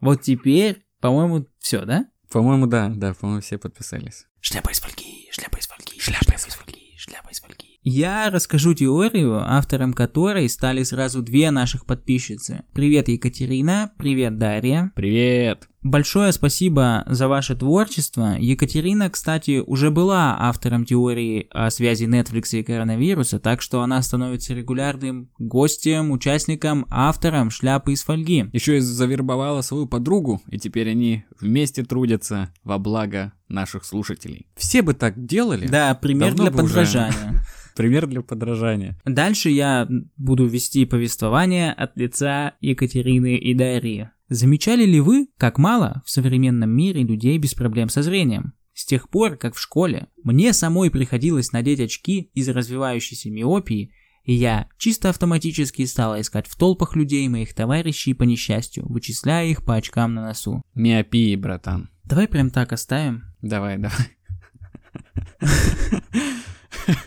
Вот 0.00 0.23
теперь, 0.23 0.85
по-моему, 1.00 1.47
все, 1.59 1.85
да? 1.85 2.07
По-моему, 2.30 2.66
да, 2.66 2.88
да, 2.88 3.14
по-моему, 3.14 3.42
все 3.42 3.59
подписались. 3.59 4.26
Шляпа 4.40 4.71
из 4.71 4.80
фольги, 4.80 5.28
шляпа 5.33 5.59
из 5.59 5.66
фольги, 5.66 6.00
шляпа 6.00 6.35
из 6.35 6.45
фольги, 6.45 6.95
шляпа 6.97 7.28
из 7.30 7.40
фольги. 7.40 7.78
Я 7.83 8.30
расскажу 8.30 8.75
теорию, 8.75 9.37
автором 9.40 9.92
которой 9.92 10.49
стали 10.49 10.83
сразу 10.83 11.23
две 11.23 11.50
наших 11.50 11.87
подписчицы. 11.87 12.64
Привет, 12.75 13.09
Екатерина, 13.09 13.92
привет, 13.99 14.38
Дарья. 14.38 14.92
Привет. 14.95 15.69
Большое 15.82 16.32
спасибо 16.32 17.04
за 17.06 17.26
ваше 17.26 17.56
творчество. 17.56 18.37
Екатерина, 18.38 19.08
кстати, 19.08 19.62
уже 19.66 19.90
была 19.90 20.37
автором 20.38 20.84
теории 20.84 21.46
о 21.50 21.70
связи 21.70 22.04
Netflix 22.04 22.58
и 22.58 22.62
коронавируса, 22.62 23.40
так 23.40 23.62
что 23.62 23.80
она 23.80 24.02
становится 24.02 24.52
регулярным 24.52 25.30
гостем, 25.38 26.10
участником, 26.10 26.87
автором 26.90 27.50
шляпы 27.50 27.94
из 27.94 28.02
фольги. 28.02 28.46
Еще 28.52 28.76
и 28.76 28.80
завербовала 28.80 29.62
свою 29.62 29.87
подругу, 29.87 30.42
и 30.50 30.58
теперь 30.58 30.90
они 30.90 31.25
вместе 31.40 31.82
трудятся 31.82 32.52
во 32.62 32.78
благо 32.78 33.32
наших 33.49 33.87
слушателей. 33.87 34.49
Все 34.56 34.82
бы 34.82 34.92
так 34.92 35.25
делали. 35.25 35.66
Да, 35.66 35.94
пример 35.94 36.34
Давно 36.34 36.50
для 36.50 36.62
уже. 36.62 36.75
подражания. 36.75 37.44
Пример 37.76 38.06
для 38.06 38.20
подражания. 38.20 39.00
Дальше 39.06 39.49
я 39.49 39.88
буду 40.18 40.44
вести 40.46 40.84
повествование 40.84 41.72
от 41.72 41.96
лица 41.96 42.54
Екатерины 42.60 43.37
и 43.37 43.54
Дарьи. 43.54 44.08
Замечали 44.30 44.84
ли 44.84 45.00
вы, 45.00 45.26
как 45.37 45.58
мало 45.58 46.04
в 46.06 46.10
современном 46.10 46.70
мире 46.70 47.02
людей 47.02 47.37
без 47.37 47.54
проблем 47.54 47.88
со 47.88 48.04
зрением? 48.04 48.54
С 48.72 48.87
тех 48.87 49.08
пор, 49.08 49.37
как 49.37 49.56
в 49.56 49.60
школе 49.60 50.06
мне 50.22 50.52
самой 50.52 50.88
приходилось 50.92 51.50
надеть 51.50 51.80
очки 51.80 52.30
из 52.32 52.49
развивающейся 52.49 53.28
миопии, 53.28 53.92
и 54.22 54.32
я 54.32 54.68
чисто 54.78 55.08
автоматически 55.08 55.84
стала 55.84 56.20
искать 56.20 56.46
в 56.46 56.54
толпах 56.56 56.94
людей 56.94 57.26
моих 57.28 57.54
товарищей 57.54 58.14
по 58.14 58.22
несчастью, 58.22 58.87
вычисляя 58.88 59.49
их 59.49 59.64
по 59.64 59.75
очкам 59.75 60.14
на 60.14 60.22
носу. 60.22 60.62
Миопии, 60.75 61.34
братан. 61.34 61.90
Давай 62.04 62.28
прям 62.28 62.50
так 62.50 62.72
оставим. 62.72 63.25
Давай, 63.42 63.78
давай. 63.78 64.16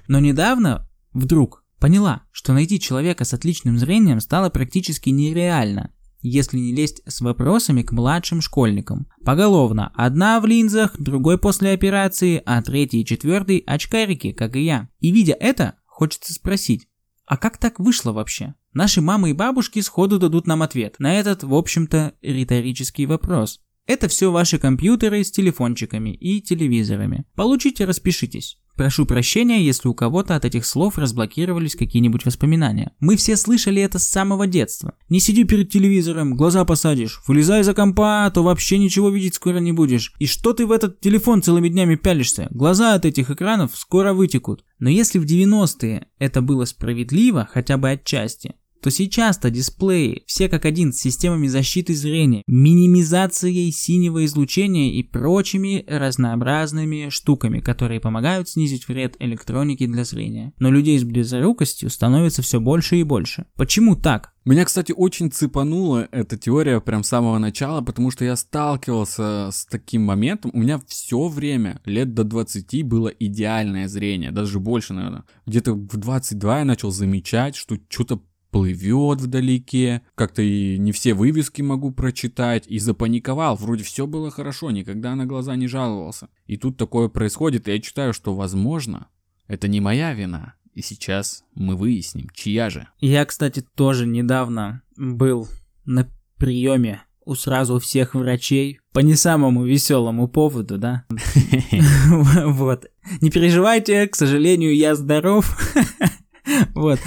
Но 0.10 0.20
недавно 0.20 0.90
вдруг 1.14 1.64
поняла, 1.80 2.24
что 2.34 2.52
найти 2.52 2.82
человека 2.82 3.24
с 3.24 3.34
отличным 3.34 3.78
зрением 3.78 4.20
стало 4.20 4.50
практически 4.50 5.10
нереально, 5.10 5.94
если 6.24 6.58
не 6.58 6.74
лезть 6.74 7.02
с 7.06 7.22
вопросами 7.22 7.84
к 7.84 7.92
младшим 7.92 8.42
школьникам. 8.42 9.08
Поголовно, 9.24 9.92
одна 9.94 10.40
в 10.40 10.46
линзах, 10.46 10.98
другой 10.98 11.38
после 11.38 11.74
операции, 11.74 12.42
а 12.46 12.62
третий 12.62 13.02
и 13.02 13.06
четвертый 13.06 13.58
очкарики, 13.60 14.32
как 14.32 14.56
и 14.56 14.62
я. 14.62 14.90
И 15.00 15.12
видя 15.12 15.36
это, 15.40 15.76
хочется 15.86 16.34
спросить, 16.34 16.88
а 17.26 17.38
как 17.38 17.58
так 17.58 17.80
вышло 17.80 18.12
вообще? 18.12 18.56
Наши 18.74 19.02
мамы 19.02 19.30
и 19.30 19.34
бабушки 19.34 19.80
сходу 19.82 20.18
дадут 20.18 20.48
нам 20.48 20.64
ответ 20.64 20.96
на 20.98 21.14
этот, 21.14 21.44
в 21.44 21.54
общем-то, 21.54 22.14
риторический 22.22 23.06
вопрос. 23.06 23.60
Это 23.86 24.08
все 24.08 24.32
ваши 24.32 24.58
компьютеры 24.58 25.24
с 25.24 25.32
телефончиками 25.32 26.12
и 26.12 26.42
телевизорами. 26.42 27.26
Получите, 27.36 27.86
распишитесь. 27.86 28.58
Прошу 28.76 29.06
прощения, 29.06 29.64
если 29.64 29.88
у 29.88 29.94
кого-то 29.94 30.36
от 30.36 30.46
этих 30.46 30.66
слов 30.66 30.98
разблокировались 30.98 31.76
какие-нибудь 31.76 32.26
воспоминания. 32.26 32.92
Мы 33.00 33.18
все 33.18 33.38
слышали 33.38 33.82
это 33.82 34.00
с 34.00 34.08
самого 34.08 34.48
детства. 34.48 34.96
Не 35.10 35.20
сиди 35.20 35.44
перед 35.44 35.70
телевизором, 35.70 36.36
глаза 36.36 36.66
посадишь. 36.66 37.22
Вылезай 37.28 37.62
за 37.62 37.76
компа, 37.76 38.26
а 38.26 38.32
то 38.32 38.42
вообще 38.42 38.80
ничего 38.80 39.10
видеть 39.10 39.36
скоро 39.36 39.60
не 39.60 39.74
будешь. 39.74 40.14
И 40.18 40.26
что 40.26 40.54
ты 40.54 40.66
в 40.66 40.72
этот 40.72 41.02
телефон 41.02 41.44
целыми 41.44 41.70
днями 41.70 41.96
пялишься? 41.96 42.48
Глаза 42.50 42.96
от 42.96 43.06
этих 43.06 43.30
экранов 43.30 43.76
скоро 43.76 44.14
вытекут. 44.14 44.66
Но 44.80 44.90
если 44.90 45.20
в 45.20 45.26
90-е 45.26 46.08
это 46.18 46.42
было 46.42 46.66
справедливо, 46.66 47.48
хотя 47.52 47.78
бы 47.78 47.92
отчасти, 47.92 48.56
то 48.84 48.92
сейчас-то 48.92 49.50
дисплеи 49.50 50.24
все 50.28 50.50
как 50.50 50.66
один 50.66 50.92
с 50.92 51.00
системами 51.00 51.48
защиты 51.48 51.96
зрения, 51.96 52.44
минимизацией 52.48 53.72
синего 53.72 54.26
излучения 54.26 54.92
и 54.92 55.04
прочими 55.04 55.86
разнообразными 55.88 57.08
штуками, 57.08 57.62
которые 57.62 58.02
помогают 58.02 58.50
снизить 58.50 58.90
вред 58.90 59.16
электроники 59.20 59.86
для 59.86 60.04
зрения. 60.04 60.52
Но 60.60 60.70
людей 60.70 61.00
с 61.00 61.06
близорукостью 61.06 61.90
становится 61.90 62.42
все 62.42 62.60
больше 62.60 62.98
и 62.98 63.04
больше. 63.04 63.46
Почему 63.56 63.96
так? 63.96 64.34
Меня, 64.44 64.66
кстати, 64.66 64.92
очень 64.92 65.32
цепанула 65.32 66.10
эта 66.12 66.38
теория 66.38 66.82
прям 66.82 67.04
с 67.04 67.08
самого 67.08 67.38
начала, 67.38 67.80
потому 67.80 68.12
что 68.12 68.26
я 68.26 68.36
сталкивался 68.36 69.50
с 69.54 69.66
таким 69.66 70.02
моментом. 70.02 70.52
У 70.54 70.60
меня 70.60 70.82
все 70.86 71.30
время, 71.30 71.80
лет 71.86 72.14
до 72.14 72.26
20, 72.26 72.84
было 72.84 73.08
идеальное 73.08 73.88
зрение, 73.88 74.32
даже 74.32 74.60
больше, 74.60 74.92
наверное. 74.92 75.24
Где-то 75.46 75.74
в 75.74 75.96
22 75.96 76.60
я 76.60 76.66
начал 76.66 76.92
замечать, 76.92 77.56
что 77.56 77.78
что-то 77.88 78.22
плывет 78.54 79.20
вдалеке, 79.20 80.04
как-то 80.14 80.44
и 80.44 80.78
не 80.78 80.92
все 80.92 81.16
вывески 81.16 81.64
могу 81.64 81.92
прочитать, 81.92 82.66
и 82.68 82.78
запаниковал, 82.78 83.56
вроде 83.56 83.84
все 83.84 84.06
было 84.06 84.30
хорошо, 84.30 84.70
никогда 84.70 85.16
на 85.16 85.26
глаза 85.26 85.56
не 85.56 85.68
жаловался. 85.68 86.30
И 86.46 86.56
тут 86.56 86.78
такое 86.78 87.10
происходит, 87.10 87.68
и 87.68 87.72
я 87.72 87.80
читаю, 87.82 88.14
что 88.14 88.36
возможно, 88.36 89.08
это 89.48 89.68
не 89.68 89.82
моя 89.82 90.14
вина. 90.14 90.54
И 90.76 90.82
сейчас 90.82 91.44
мы 91.56 91.76
выясним, 91.76 92.30
чья 92.34 92.70
же. 92.70 92.88
Я, 93.00 93.26
кстати, 93.26 93.66
тоже 93.76 94.06
недавно 94.06 94.84
был 94.96 95.48
на 95.86 96.08
приеме 96.38 97.04
у 97.26 97.36
сразу 97.36 97.80
всех 97.80 98.14
врачей 98.14 98.80
по 98.92 99.00
не 99.00 99.16
самому 99.16 99.66
веселому 99.66 100.28
поводу, 100.28 100.78
да? 100.78 101.06
Вот. 102.46 102.86
Не 103.22 103.32
переживайте, 103.32 104.08
к 104.08 104.16
сожалению, 104.16 104.76
я 104.76 104.96
здоров. 104.96 105.58
Вот. 106.76 107.00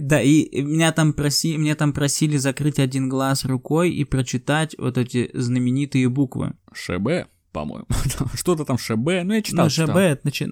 Да, 0.00 0.20
и 0.20 0.62
меня 0.62 0.92
там, 0.92 1.12
проси, 1.12 1.56
меня 1.56 1.74
там 1.74 1.92
просили 1.92 2.36
закрыть 2.36 2.78
один 2.78 3.08
глаз 3.08 3.44
рукой 3.44 3.90
и 3.92 4.04
прочитать 4.04 4.74
вот 4.78 4.98
эти 4.98 5.30
знаменитые 5.32 6.08
буквы. 6.08 6.54
ШБ, 6.72 7.28
по-моему. 7.52 7.86
Что-то 8.34 8.64
там 8.64 8.78
ШБ, 8.78 9.24
ну 9.24 9.34
я 9.34 9.42
читал. 9.42 9.66
Ну, 9.66 9.70
ШБ, 9.70 10.24
начи- 10.24 10.50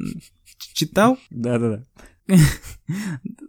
читал? 0.73 1.19
Да-да-да. 1.31 1.85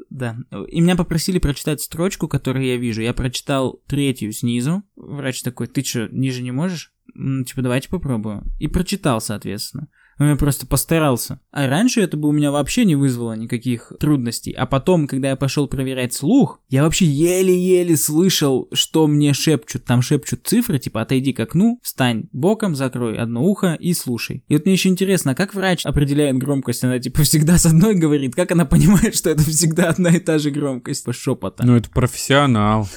Да. 0.09 0.37
И 0.69 0.79
меня 0.79 0.95
попросили 0.95 1.39
прочитать 1.39 1.81
строчку, 1.81 2.29
которую 2.29 2.65
я 2.65 2.77
вижу. 2.77 3.01
Я 3.01 3.13
прочитал 3.13 3.81
третью 3.85 4.31
снизу. 4.31 4.81
Врач 4.95 5.41
такой, 5.41 5.67
ты 5.67 5.83
что, 5.83 6.07
ниже 6.07 6.41
не 6.41 6.51
можешь? 6.51 6.93
Типа, 7.13 7.61
давайте 7.61 7.89
попробую. 7.89 8.43
И 8.57 8.69
прочитал, 8.69 9.19
соответственно. 9.19 9.89
Ну, 10.17 10.29
я 10.29 10.35
просто 10.35 10.65
постарался. 10.65 11.39
А 11.51 11.67
раньше 11.67 12.01
это 12.01 12.15
бы 12.15 12.29
у 12.29 12.31
меня 12.31 12.51
вообще 12.51 12.85
не 12.85 12.95
вызвало 12.95 13.33
никаких 13.33 13.91
трудностей. 13.99 14.51
А 14.51 14.65
потом, 14.65 15.07
когда 15.07 15.29
я 15.29 15.35
пошел 15.35 15.67
проверять 15.67 16.13
слух, 16.13 16.61
я 16.69 16.83
вообще 16.83 17.05
еле-еле 17.05 17.97
слышал, 17.97 18.69
что 18.71 19.07
мне 19.07 19.33
шепчут. 19.33 19.83
Там 19.83 20.01
шепчут 20.01 20.41
цифры, 20.47 20.79
типа 20.79 21.01
отойди 21.01 21.33
к 21.33 21.39
окну, 21.41 21.79
встань 21.83 22.25
боком, 22.31 22.75
закрой 22.75 23.17
одно 23.17 23.43
ухо 23.43 23.75
и 23.79 23.93
слушай. 23.93 24.43
И 24.47 24.53
вот 24.53 24.65
мне 24.65 24.73
еще 24.73 24.89
интересно, 24.89 25.31
а 25.31 25.35
как 25.35 25.53
врач 25.53 25.85
определяет 25.85 26.37
громкость? 26.37 26.83
Она 26.83 26.99
типа 26.99 27.23
всегда 27.23 27.57
с 27.57 27.65
одной 27.65 27.95
говорит. 27.95 28.35
Как 28.35 28.51
она 28.51 28.65
понимает, 28.65 29.15
что 29.15 29.29
это 29.29 29.43
всегда 29.43 29.89
одна 29.89 30.09
и 30.11 30.19
та 30.19 30.39
же 30.39 30.49
громкость 30.49 31.03
по 31.03 31.11
шепота? 31.11 31.65
Ну 31.65 31.75
это 31.75 31.89
профессионал. 31.89 32.87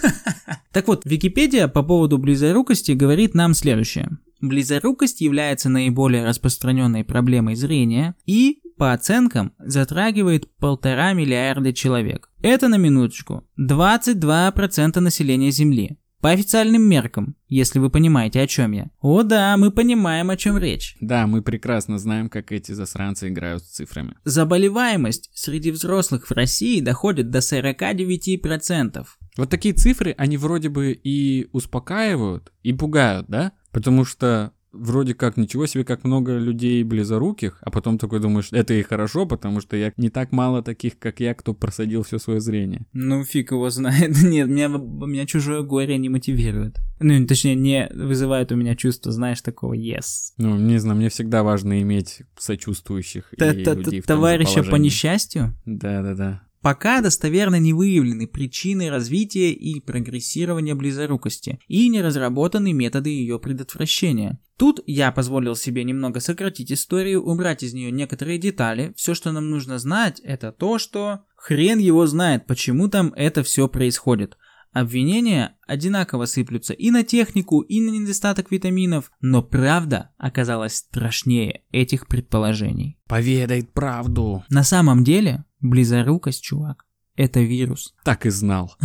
Так 0.73 0.87
вот, 0.87 1.05
Википедия 1.05 1.67
по 1.67 1.83
поводу 1.83 2.19
близорукости 2.19 2.93
говорит 2.93 3.35
нам 3.35 3.55
следующее. 3.55 4.19
Близорукость 4.41 5.21
является 5.21 5.69
наиболее 5.69 6.25
распространенной 6.25 7.05
проблемой 7.05 7.55
зрения 7.55 8.15
и, 8.25 8.61
по 8.77 8.93
оценкам, 8.93 9.53
затрагивает 9.59 10.49
полтора 10.57 11.13
миллиарда 11.13 11.73
человек. 11.73 12.31
Это 12.41 12.69
на 12.69 12.77
минуточку 12.77 13.45
22% 13.59 15.01
населения 15.01 15.51
Земли. 15.51 15.99
По 16.21 16.31
официальным 16.31 16.83
меркам, 16.83 17.37
если 17.47 17.79
вы 17.79 17.91
понимаете, 17.91 18.41
о 18.41 18.49
чем 18.49 18.73
я. 18.73 18.91
О 19.01 19.23
да, 19.23 19.57
мы 19.57 19.71
понимаем, 19.71 20.31
о 20.31 20.37
чем 20.37 20.59
речь. 20.59 20.97
Да, 21.01 21.29
мы 21.29 21.43
прекрасно 21.43 21.97
знаем, 21.99 22.29
как 22.29 22.51
эти 22.51 22.73
засранцы 22.73 23.29
играют 23.29 23.63
с 23.63 23.69
цифрами. 23.69 24.17
Заболеваемость 24.25 25.31
среди 25.33 25.71
взрослых 25.71 26.27
в 26.27 26.33
России 26.33 26.81
доходит 26.81 27.31
до 27.31 27.39
49%. 27.39 29.07
Вот 29.37 29.49
такие 29.49 29.73
цифры, 29.73 30.13
они 30.19 30.37
вроде 30.37 30.69
бы 30.71 30.91
и 30.91 31.49
успокаивают, 31.53 32.53
и 32.65 32.73
пугают, 32.73 33.29
да? 33.29 33.53
Потому 33.73 34.05
что 34.05 34.53
вроде 34.73 35.15
как 35.15 35.37
ничего 35.37 35.67
себе, 35.67 35.85
как 35.85 36.05
много 36.05 36.37
людей 36.37 36.83
близоруких, 36.83 37.59
а 37.63 37.71
потом 37.71 37.99
такой 37.99 38.21
думаешь, 38.21 38.49
это 38.53 38.75
и 38.75 38.83
хорошо, 38.83 39.27
потому 39.27 39.61
что 39.61 39.77
я 39.77 39.93
не 39.97 40.11
так 40.11 40.33
мало 40.33 40.63
таких, 40.63 40.99
как 40.99 41.21
я, 41.21 41.35
кто 41.35 41.55
просадил 41.55 42.03
все 42.03 42.19
свое 42.19 42.41
зрение. 42.41 42.87
Ну, 42.93 43.25
фиг 43.25 43.53
его 43.53 43.71
знает. 43.71 44.17
Нет, 44.23 44.49
меня, 44.49 44.69
меня 44.69 45.27
чужое 45.27 45.63
горе 45.63 45.99
не 45.99 46.09
мотивирует. 46.09 46.79
Ну, 47.01 47.27
точнее, 47.27 47.55
не 47.55 47.89
вызывает 47.95 48.53
у 48.53 48.57
меня 48.57 48.75
чувство, 48.77 49.13
знаешь, 49.13 49.41
такого 49.41 49.75
yes. 49.75 50.33
Ну, 50.37 50.57
не 50.57 50.79
знаю, 50.79 50.99
мне 50.99 51.09
всегда 51.09 51.43
важно 51.43 51.81
иметь 51.83 52.23
сочувствующих 52.37 53.33
и 53.33 53.37
том 53.37 53.85
же 53.85 54.03
Товарища 54.03 54.63
по 54.63 54.77
несчастью? 54.77 55.55
Да-да-да. 55.65 56.43
Пока 56.61 57.01
достоверно 57.01 57.59
не 57.59 57.73
выявлены 57.73 58.27
причины 58.27 58.91
развития 58.91 59.53
и 59.53 59.81
прогрессирования 59.81 60.75
близорукости 60.75 61.61
и 61.69 61.89
не 61.89 62.03
разработаны 62.03 62.73
методы 62.73 63.11
ее 63.11 63.39
предотвращения. 63.39 64.41
Тут 64.57 64.81
я 64.87 65.13
позволил 65.13 65.55
себе 65.55 65.85
немного 65.85 66.19
сократить 66.19 66.73
историю, 66.73 67.23
убрать 67.23 67.63
из 67.63 67.75
нее 67.75 67.93
некоторые 67.93 68.39
детали. 68.39 68.93
Все, 68.97 69.15
что 69.15 69.31
нам 69.31 69.51
нужно 69.51 69.79
знать, 69.79 70.21
это 70.21 70.51
то, 70.51 70.79
что 70.79 71.21
хрен 71.37 71.79
его 71.79 72.07
знает, 72.07 72.47
почему 72.47 72.89
там 72.89 73.13
это 73.17 73.45
все 73.45 73.69
происходит. 73.69 74.37
Обвинения 74.73 75.57
одинаково 75.67 76.27
сыплются 76.27 76.75
и 76.75 76.91
на 76.91 77.03
технику, 77.03 77.61
и 77.61 77.81
на 77.81 77.91
недостаток 77.91 78.51
витаминов, 78.51 79.11
но 79.21 79.43
правда 79.43 80.11
оказалась 80.19 80.77
страшнее 80.77 81.63
этих 81.71 82.07
предположений. 82.07 82.99
Поведай 83.07 83.65
правду. 83.65 84.45
На 84.51 84.65
самом 84.65 85.05
деле, 85.05 85.45
близорукость, 85.61 86.43
чувак, 86.43 86.85
это 87.17 87.41
вирус. 87.41 87.95
Так 88.05 88.27
и 88.27 88.31
знал. 88.31 88.77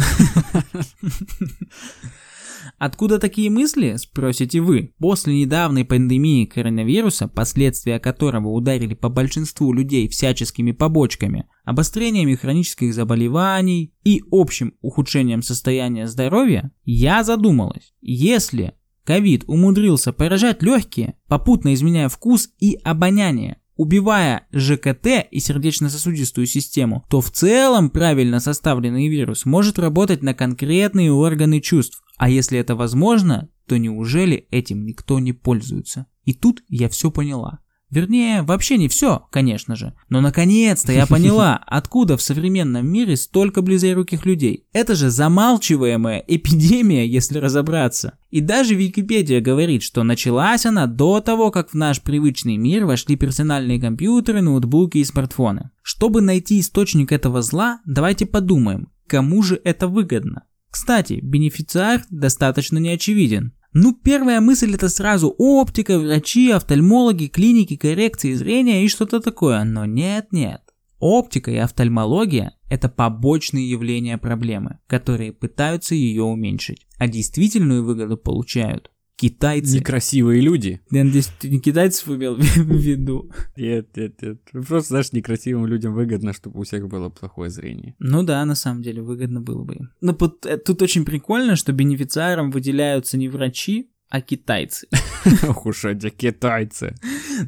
Откуда 2.78 3.20
такие 3.20 3.50
мысли, 3.50 3.96
спросите 3.98 4.60
вы? 4.60 4.94
После 5.00 5.36
недавней 5.36 5.84
пандемии 5.84 6.46
коронавируса, 6.46 7.28
последствия 7.28 8.00
которого 8.00 8.50
ударили 8.50 8.94
по 8.94 9.10
большинству 9.10 9.74
людей 9.74 10.08
всяческими 10.08 10.72
побочками, 10.72 11.46
обострениями 11.64 12.36
хронических 12.36 12.94
заболеваний 12.94 13.94
и 14.04 14.22
общим 14.32 14.74
ухудшением 14.82 15.42
состояния 15.42 16.08
здоровья, 16.08 16.72
я 16.84 17.24
задумалась, 17.24 17.94
если 18.02 18.74
ковид 19.04 19.44
умудрился 19.48 20.14
поражать 20.14 20.64
легкие, 20.64 21.16
попутно 21.28 21.74
изменяя 21.74 22.10
вкус 22.10 22.50
и 22.60 22.78
обоняние, 22.84 23.58
убивая 23.76 24.48
ЖКТ 24.52 25.28
и 25.32 25.40
сердечно-сосудистую 25.40 26.46
систему, 26.48 27.06
то 27.10 27.22
в 27.22 27.32
целом 27.32 27.90
правильно 27.90 28.40
составленный 28.40 29.08
вирус 29.08 29.46
может 29.46 29.80
работать 29.80 30.22
на 30.22 30.34
конкретные 30.34 31.12
органы 31.12 31.62
чувств. 31.62 32.02
А 32.18 32.30
если 32.30 32.60
это 32.60 32.76
возможно, 32.76 33.50
то 33.68 33.78
неужели 33.78 34.48
этим 34.52 34.86
никто 34.86 35.20
не 35.20 35.34
пользуется? 35.34 36.08
И 36.26 36.34
тут 36.34 36.64
я 36.68 36.90
все 36.90 37.12
поняла. 37.12 37.60
Вернее, 37.94 38.42
вообще 38.42 38.78
не 38.78 38.88
все, 38.88 39.28
конечно 39.30 39.76
же. 39.76 39.94
Но 40.10 40.20
наконец-то 40.20 40.92
я 40.92 41.06
поняла, 41.08 41.62
откуда 41.68 42.18
в 42.18 42.24
современном 42.24 42.88
мире 42.88 43.16
столько 43.16 43.62
близоруких 43.62 44.26
людей. 44.26 44.66
Это 44.74 44.96
же 44.96 45.12
замалчиваемая 45.12 46.24
эпидемия, 46.26 47.08
если 47.08 47.38
разобраться. 47.38 48.18
И 48.32 48.42
даже 48.42 48.74
Википедия 48.74 49.42
говорит, 49.42 49.84
что 49.84 50.02
началась 50.02 50.66
она 50.66 50.88
до 50.88 51.22
того, 51.22 51.52
как 51.52 51.70
в 51.70 51.76
наш 51.76 52.02
привычный 52.02 52.58
мир 52.58 52.86
вошли 52.86 53.16
персональные 53.16 53.80
компьютеры, 53.80 54.42
ноутбуки 54.42 54.98
и 54.98 55.06
смартфоны. 55.06 55.70
Чтобы 55.84 56.22
найти 56.22 56.62
источник 56.62 57.12
этого 57.12 57.44
зла, 57.44 57.80
давайте 57.86 58.26
подумаем, 58.26 58.88
кому 59.06 59.44
же 59.44 59.62
это 59.64 59.88
выгодно. 59.88 60.46
Кстати, 60.72 61.20
бенефициар 61.22 62.02
достаточно 62.10 62.80
неочевиден. 62.80 63.54
Ну, 63.74 63.94
первая 63.94 64.40
мысль 64.40 64.76
это 64.76 64.88
сразу 64.88 65.34
оптика, 65.38 65.98
врачи, 65.98 66.52
офтальмологи, 66.52 67.26
клиники, 67.26 67.76
коррекции 67.76 68.34
зрения 68.34 68.86
и 68.86 68.88
что-то 68.88 69.20
такое. 69.20 69.64
Но 69.64 69.86
нет-нет. 69.86 70.62
Оптика 71.00 71.52
и 71.52 71.58
офтальмология– 71.58 72.56
это 72.70 72.88
побочные 72.88 73.70
явления 73.70 74.18
проблемы, 74.18 74.80
которые 74.88 75.34
пытаются 75.34 75.96
ее 75.96 76.24
уменьшить, 76.24 76.86
а 76.98 77.08
действительную 77.08 77.84
выгоду 77.84 78.16
получают 78.16 78.93
китайцы. 79.16 79.78
Некрасивые 79.78 80.42
люди. 80.42 80.82
Я 80.92 81.04
надеюсь, 81.04 81.30
ты 81.40 81.50
не 81.50 81.60
китайцев 81.60 82.08
имел 82.10 82.36
в 82.38 82.42
виду. 82.42 83.32
Нет, 83.56 83.96
нет, 83.96 84.22
нет. 84.22 84.38
Просто, 84.52 84.90
знаешь, 84.90 85.12
некрасивым 85.12 85.66
людям 85.66 85.94
выгодно, 85.94 86.34
чтобы 86.34 86.60
у 86.60 86.64
всех 86.64 86.88
было 86.88 87.10
плохое 87.10 87.50
зрение. 87.50 87.96
Ну 88.00 88.24
да, 88.24 88.44
на 88.46 88.56
самом 88.56 88.82
деле, 88.82 89.02
выгодно 89.02 89.42
было 89.42 89.64
бы 89.64 89.76
им. 89.76 89.90
Но 90.02 90.18
э, 90.46 90.58
тут 90.58 90.82
очень 90.82 91.06
прикольно, 91.06 91.56
что 91.56 91.72
бенефициаром 91.72 92.52
выделяются 92.52 93.18
не 93.18 93.30
врачи, 93.30 93.90
а 94.10 94.22
китайцы. 94.22 94.88
Ох 95.48 95.66
уж 95.66 95.86
эти 95.86 96.10
китайцы. 96.10 96.96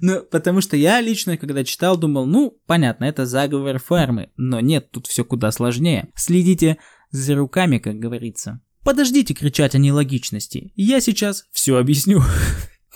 Ну, 0.01 0.23
потому 0.23 0.61
что 0.61 0.75
я 0.75 0.99
лично, 0.99 1.37
когда 1.37 1.63
читал, 1.63 1.95
думал, 1.95 2.25
ну, 2.25 2.57
понятно, 2.65 3.05
это 3.05 3.27
заговор 3.27 3.77
фармы. 3.77 4.31
Но 4.35 4.59
нет, 4.61 4.89
тут 4.89 5.05
все 5.05 5.23
куда 5.23 5.51
сложнее. 5.51 6.09
Следите 6.15 6.77
за 7.11 7.35
руками, 7.35 7.77
как 7.77 7.97
говорится. 7.97 8.61
Подождите 8.85 9.33
кричать 9.33 9.73
о 9.73 9.79
нелогичности, 9.79 10.71
я 10.75 11.01
сейчас 11.01 11.45
все 11.51 11.77
объясню, 11.77 12.21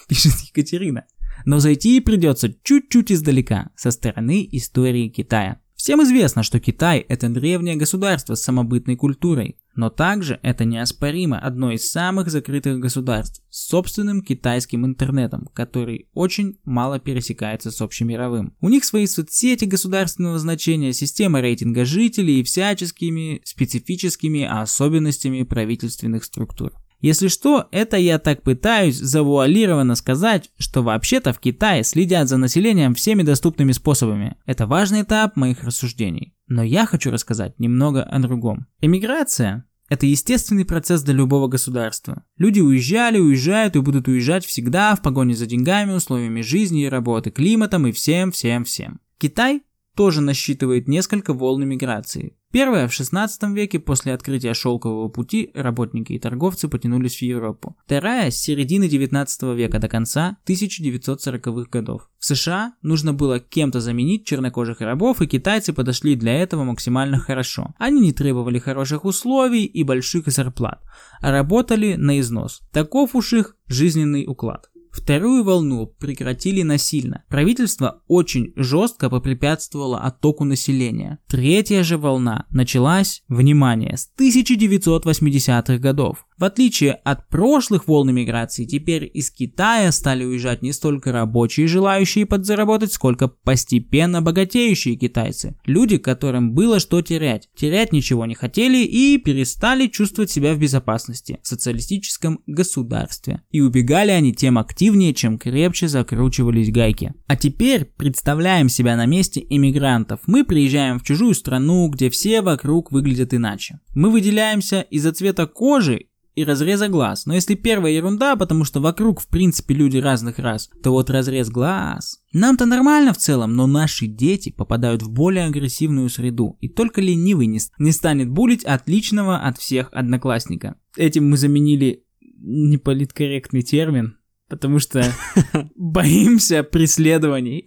пишет 0.07 0.33
Екатерина. 0.47 1.05
Но 1.45 1.59
зайти 1.59 1.99
придется 1.99 2.53
чуть-чуть 2.63 3.11
издалека, 3.11 3.71
со 3.75 3.89
стороны 3.89 4.47
истории 4.51 5.09
Китая. 5.09 5.59
Всем 5.73 6.03
известно, 6.03 6.43
что 6.43 6.59
Китай– 6.59 6.99
это 7.09 7.27
древнее 7.27 7.75
государство 7.75 8.35
с 8.35 8.43
самобытной 8.43 8.97
культурой, 8.97 9.57
но 9.79 9.89
также 9.89 10.41
это 10.43 10.65
неоспоримо 10.65 11.39
одно 11.39 11.71
из 11.71 11.89
самых 11.89 12.29
закрытых 12.29 12.79
государств 12.79 13.41
с 13.49 13.69
собственным 13.69 14.21
китайским 14.21 14.85
интернетом, 14.85 15.47
который 15.53 16.09
очень 16.13 16.57
мало 16.65 16.99
пересекается 16.99 17.71
с 17.71 17.79
общемировым. 17.79 18.53
У 18.59 18.67
них 18.67 18.83
свои 18.83 19.07
соцсети 19.07 19.63
государственного 19.63 20.37
значения, 20.37 20.91
система 20.91 21.39
рейтинга 21.39 21.85
жителей 21.85 22.41
и 22.41 22.43
всяческими 22.43 23.39
специфическими 23.45 24.43
особенностями 24.43 25.43
правительственных 25.43 26.25
структур. 26.25 26.73
Если 27.01 27.29
что, 27.29 27.69
это 27.71 27.95
я 27.95 28.19
так 28.19 28.43
пытаюсь 28.43 28.97
завуалированно 28.97 29.95
сказать, 29.95 30.51
что 30.57 30.83
вообще-то 30.83 31.31
в 31.31 31.39
Китае 31.39 31.85
следят 31.85 32.27
за 32.27 32.35
населением 32.35 32.93
всеми 32.93 33.23
доступными 33.23 33.71
способами. 33.71 34.35
Это 34.45 34.67
важный 34.67 35.03
этап 35.03 35.37
моих 35.37 35.63
рассуждений. 35.63 36.33
Но 36.47 36.61
я 36.61 36.85
хочу 36.85 37.09
рассказать 37.11 37.57
немного 37.59 38.03
о 38.03 38.19
другом. 38.19 38.67
Эмиграция– 38.81 39.65
это 39.89 40.05
естественный 40.05 40.65
процесс 40.65 41.01
для 41.01 41.13
любого 41.13 41.47
государства. 41.47 42.23
Люди 42.37 42.59
уезжали, 42.59 43.19
уезжают 43.19 43.75
и 43.75 43.81
будут 43.81 44.07
уезжать 44.07 44.45
всегда 44.45 44.95
в 44.95 45.01
погоне 45.01 45.35
за 45.35 45.45
деньгами, 45.45 45.93
условиями 45.93 46.41
жизни 46.41 46.83
и 46.83 46.89
работы, 46.89 47.31
климатом 47.31 47.87
и 47.87 47.91
всем-всем-всем. 47.91 48.99
Китай 49.17 49.63
тоже 49.99 50.21
насчитывает 50.21 50.87
несколько 50.87 51.33
волн 51.33 51.67
миграции. 51.67 52.37
Первая 52.53 52.87
в 52.87 52.93
16 52.93 53.43
веке 53.49 53.79
после 53.79 54.13
открытия 54.13 54.53
шелкового 54.53 55.09
пути 55.09 55.51
работники 55.53 56.13
и 56.13 56.19
торговцы 56.19 56.69
потянулись 56.69 57.17
в 57.17 57.21
Европу. 57.21 57.75
Вторая 57.85 58.31
с 58.31 58.37
середины 58.37 58.87
19 58.87 59.43
века 59.57 59.77
до 59.77 59.89
конца 59.89 60.37
1940-х 60.47 61.69
годов. 61.69 62.09
В 62.17 62.25
США 62.25 62.75
нужно 62.81 63.13
было 63.13 63.41
кем-то 63.41 63.81
заменить 63.81 64.25
чернокожих 64.25 64.79
рабов, 64.79 65.21
и 65.21 65.27
китайцы 65.27 65.73
подошли 65.73 66.15
для 66.15 66.33
этого 66.33 66.63
максимально 66.63 67.19
хорошо. 67.19 67.75
Они 67.77 67.99
не 67.99 68.13
требовали 68.13 68.57
хороших 68.57 69.03
условий 69.03 69.65
и 69.65 69.83
больших 69.83 70.27
зарплат, 70.27 70.81
а 71.21 71.31
работали 71.31 71.95
на 71.95 72.21
износ. 72.21 72.61
Таков 72.71 73.15
уж 73.15 73.33
их 73.33 73.57
жизненный 73.67 74.25
уклад. 74.25 74.68
Вторую 74.91 75.43
волну 75.43 75.87
прекратили 75.87 76.61
насильно. 76.63 77.23
Правительство 77.29 78.01
очень 78.07 78.53
жестко 78.55 79.09
попрепятствовало 79.09 79.99
оттоку 79.99 80.43
населения. 80.43 81.19
Третья 81.27 81.83
же 81.83 81.97
волна 81.97 82.45
началась, 82.49 83.23
внимание, 83.27 83.97
с 83.97 84.09
1980-х 84.19 85.77
годов. 85.77 86.25
В 86.39 86.45
отличие 86.45 86.93
от 86.93 87.27
прошлых 87.27 87.87
волн 87.87 88.13
миграции, 88.13 88.63
теперь 88.63 89.09
из 89.13 89.29
Китая 89.29 89.91
стали 89.91 90.23
уезжать 90.23 90.61
не 90.61 90.71
столько 90.71 91.11
рабочие, 91.11 91.67
желающие 91.67 92.25
подзаработать, 92.25 92.93
сколько 92.93 93.27
постепенно 93.27 94.21
богатеющие 94.21 94.95
китайцы. 94.95 95.57
Люди, 95.65 95.97
которым 95.97 96.53
было 96.53 96.79
что 96.79 97.01
терять. 97.01 97.49
Терять 97.57 97.91
ничего 97.91 98.25
не 98.25 98.35
хотели 98.35 98.85
и 98.85 99.17
перестали 99.17 99.87
чувствовать 99.87 100.31
себя 100.31 100.53
в 100.53 100.59
безопасности 100.59 101.39
в 101.43 101.47
социалистическом 101.47 102.39
государстве. 102.47 103.41
И 103.51 103.59
убегали 103.59 104.11
они 104.11 104.33
тем 104.33 104.57
активнее, 104.79 105.13
чем 105.13 105.37
крепче 105.37 105.89
закручивались 105.89 106.71
гайки. 106.71 107.13
А 107.27 107.35
теперь 107.35 107.83
представляем 107.83 108.69
себя 108.69 108.95
на 108.95 109.05
месте 109.05 109.45
иммигрантов. 109.49 110.21
Мы 110.25 110.45
приезжаем 110.45 110.99
в 110.99 111.03
чужую 111.03 111.33
страну, 111.33 111.89
где 111.89 112.09
все 112.09 112.41
вокруг 112.41 112.93
выглядят 112.93 113.33
иначе. 113.33 113.81
Мы 113.93 114.09
выделяемся 114.09 114.79
из-за 114.79 115.11
цвета 115.11 115.47
кожи 115.47 116.05
и 116.35 116.45
разреза 116.45 116.87
глаз. 116.87 117.25
Но 117.25 117.35
если 117.35 117.55
первая 117.55 117.91
ерунда, 117.91 118.37
потому 118.37 118.63
что 118.63 118.79
вокруг 118.79 119.19
в 119.19 119.27
принципе 119.27 119.73
люди 119.73 119.97
разных 119.97 120.39
рас, 120.39 120.69
то 120.81 120.91
вот 120.91 121.09
разрез 121.09 121.49
глаз. 121.49 122.21
Нам-то 122.31 122.65
нормально 122.65 123.13
в 123.13 123.17
целом, 123.17 123.57
но 123.57 123.67
наши 123.67 124.07
дети 124.07 124.49
попадают 124.49 125.03
в 125.03 125.11
более 125.11 125.47
агрессивную 125.47 126.07
среду, 126.07 126.55
и 126.61 126.69
только 126.69 127.01
ленивый 127.01 127.47
не, 127.47 127.59
не 127.79 127.91
станет 127.91 128.29
булить 128.29 128.63
отличного 128.63 129.39
от 129.39 129.57
всех 129.57 129.89
одноклассника. 129.91 130.75
Этим 130.95 131.29
мы 131.29 131.35
заменили 131.35 132.05
неполиткорректный 132.41 133.63
термин, 133.63 134.18
потому 134.49 134.79
что 134.79 135.03
боимся 135.75 136.63
преследований 136.63 137.63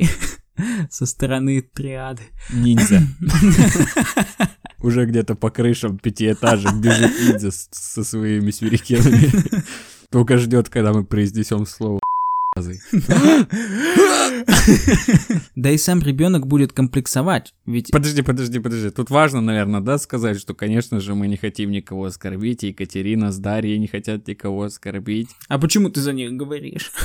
со 0.91 1.07
стороны 1.07 1.63
триады. 1.63 2.23
Ниндзя. 2.53 3.03
Уже 4.79 5.07
где-то 5.07 5.37
по 5.37 5.51
крышам 5.51 5.97
пятиэтажек 5.97 6.75
бежит 6.75 7.13
ниндзя 7.21 7.51
со 7.53 8.03
своими 8.03 8.51
сюрикенами. 8.51 9.31
Только 10.11 10.37
ждет, 10.39 10.69
когда 10.69 10.93
мы 10.93 11.05
произнесем 11.05 11.65
слово 11.67 12.01
да 15.57 15.71
и 15.71 15.79
сам 15.79 16.01
ребенок 16.01 16.47
будет 16.47 16.73
комплексовать, 16.73 17.55
ведь... 17.67 17.91
Подожди, 17.91 18.23
подожди, 18.23 18.59
подожди. 18.59 18.91
Тут 18.91 19.11
важно, 19.11 19.41
наверное, 19.41 19.81
да, 19.81 19.99
сказать, 19.99 20.39
что, 20.39 20.55
конечно 20.55 21.01
же, 21.01 21.15
мы 21.15 21.29
не 21.29 21.37
хотим 21.37 21.71
никого 21.71 22.07
оскорбить, 22.07 22.65
и 22.65 22.69
Екатерина 22.69 23.33
с 23.33 23.39
Дарьей 23.39 23.79
не 23.79 23.87
хотят 23.87 24.27
никого 24.27 24.65
оскорбить. 24.65 25.29
А 25.49 25.59
почему 25.59 25.91
ты 25.91 26.01
за 26.01 26.13
них 26.13 26.33
говоришь? 26.33 26.93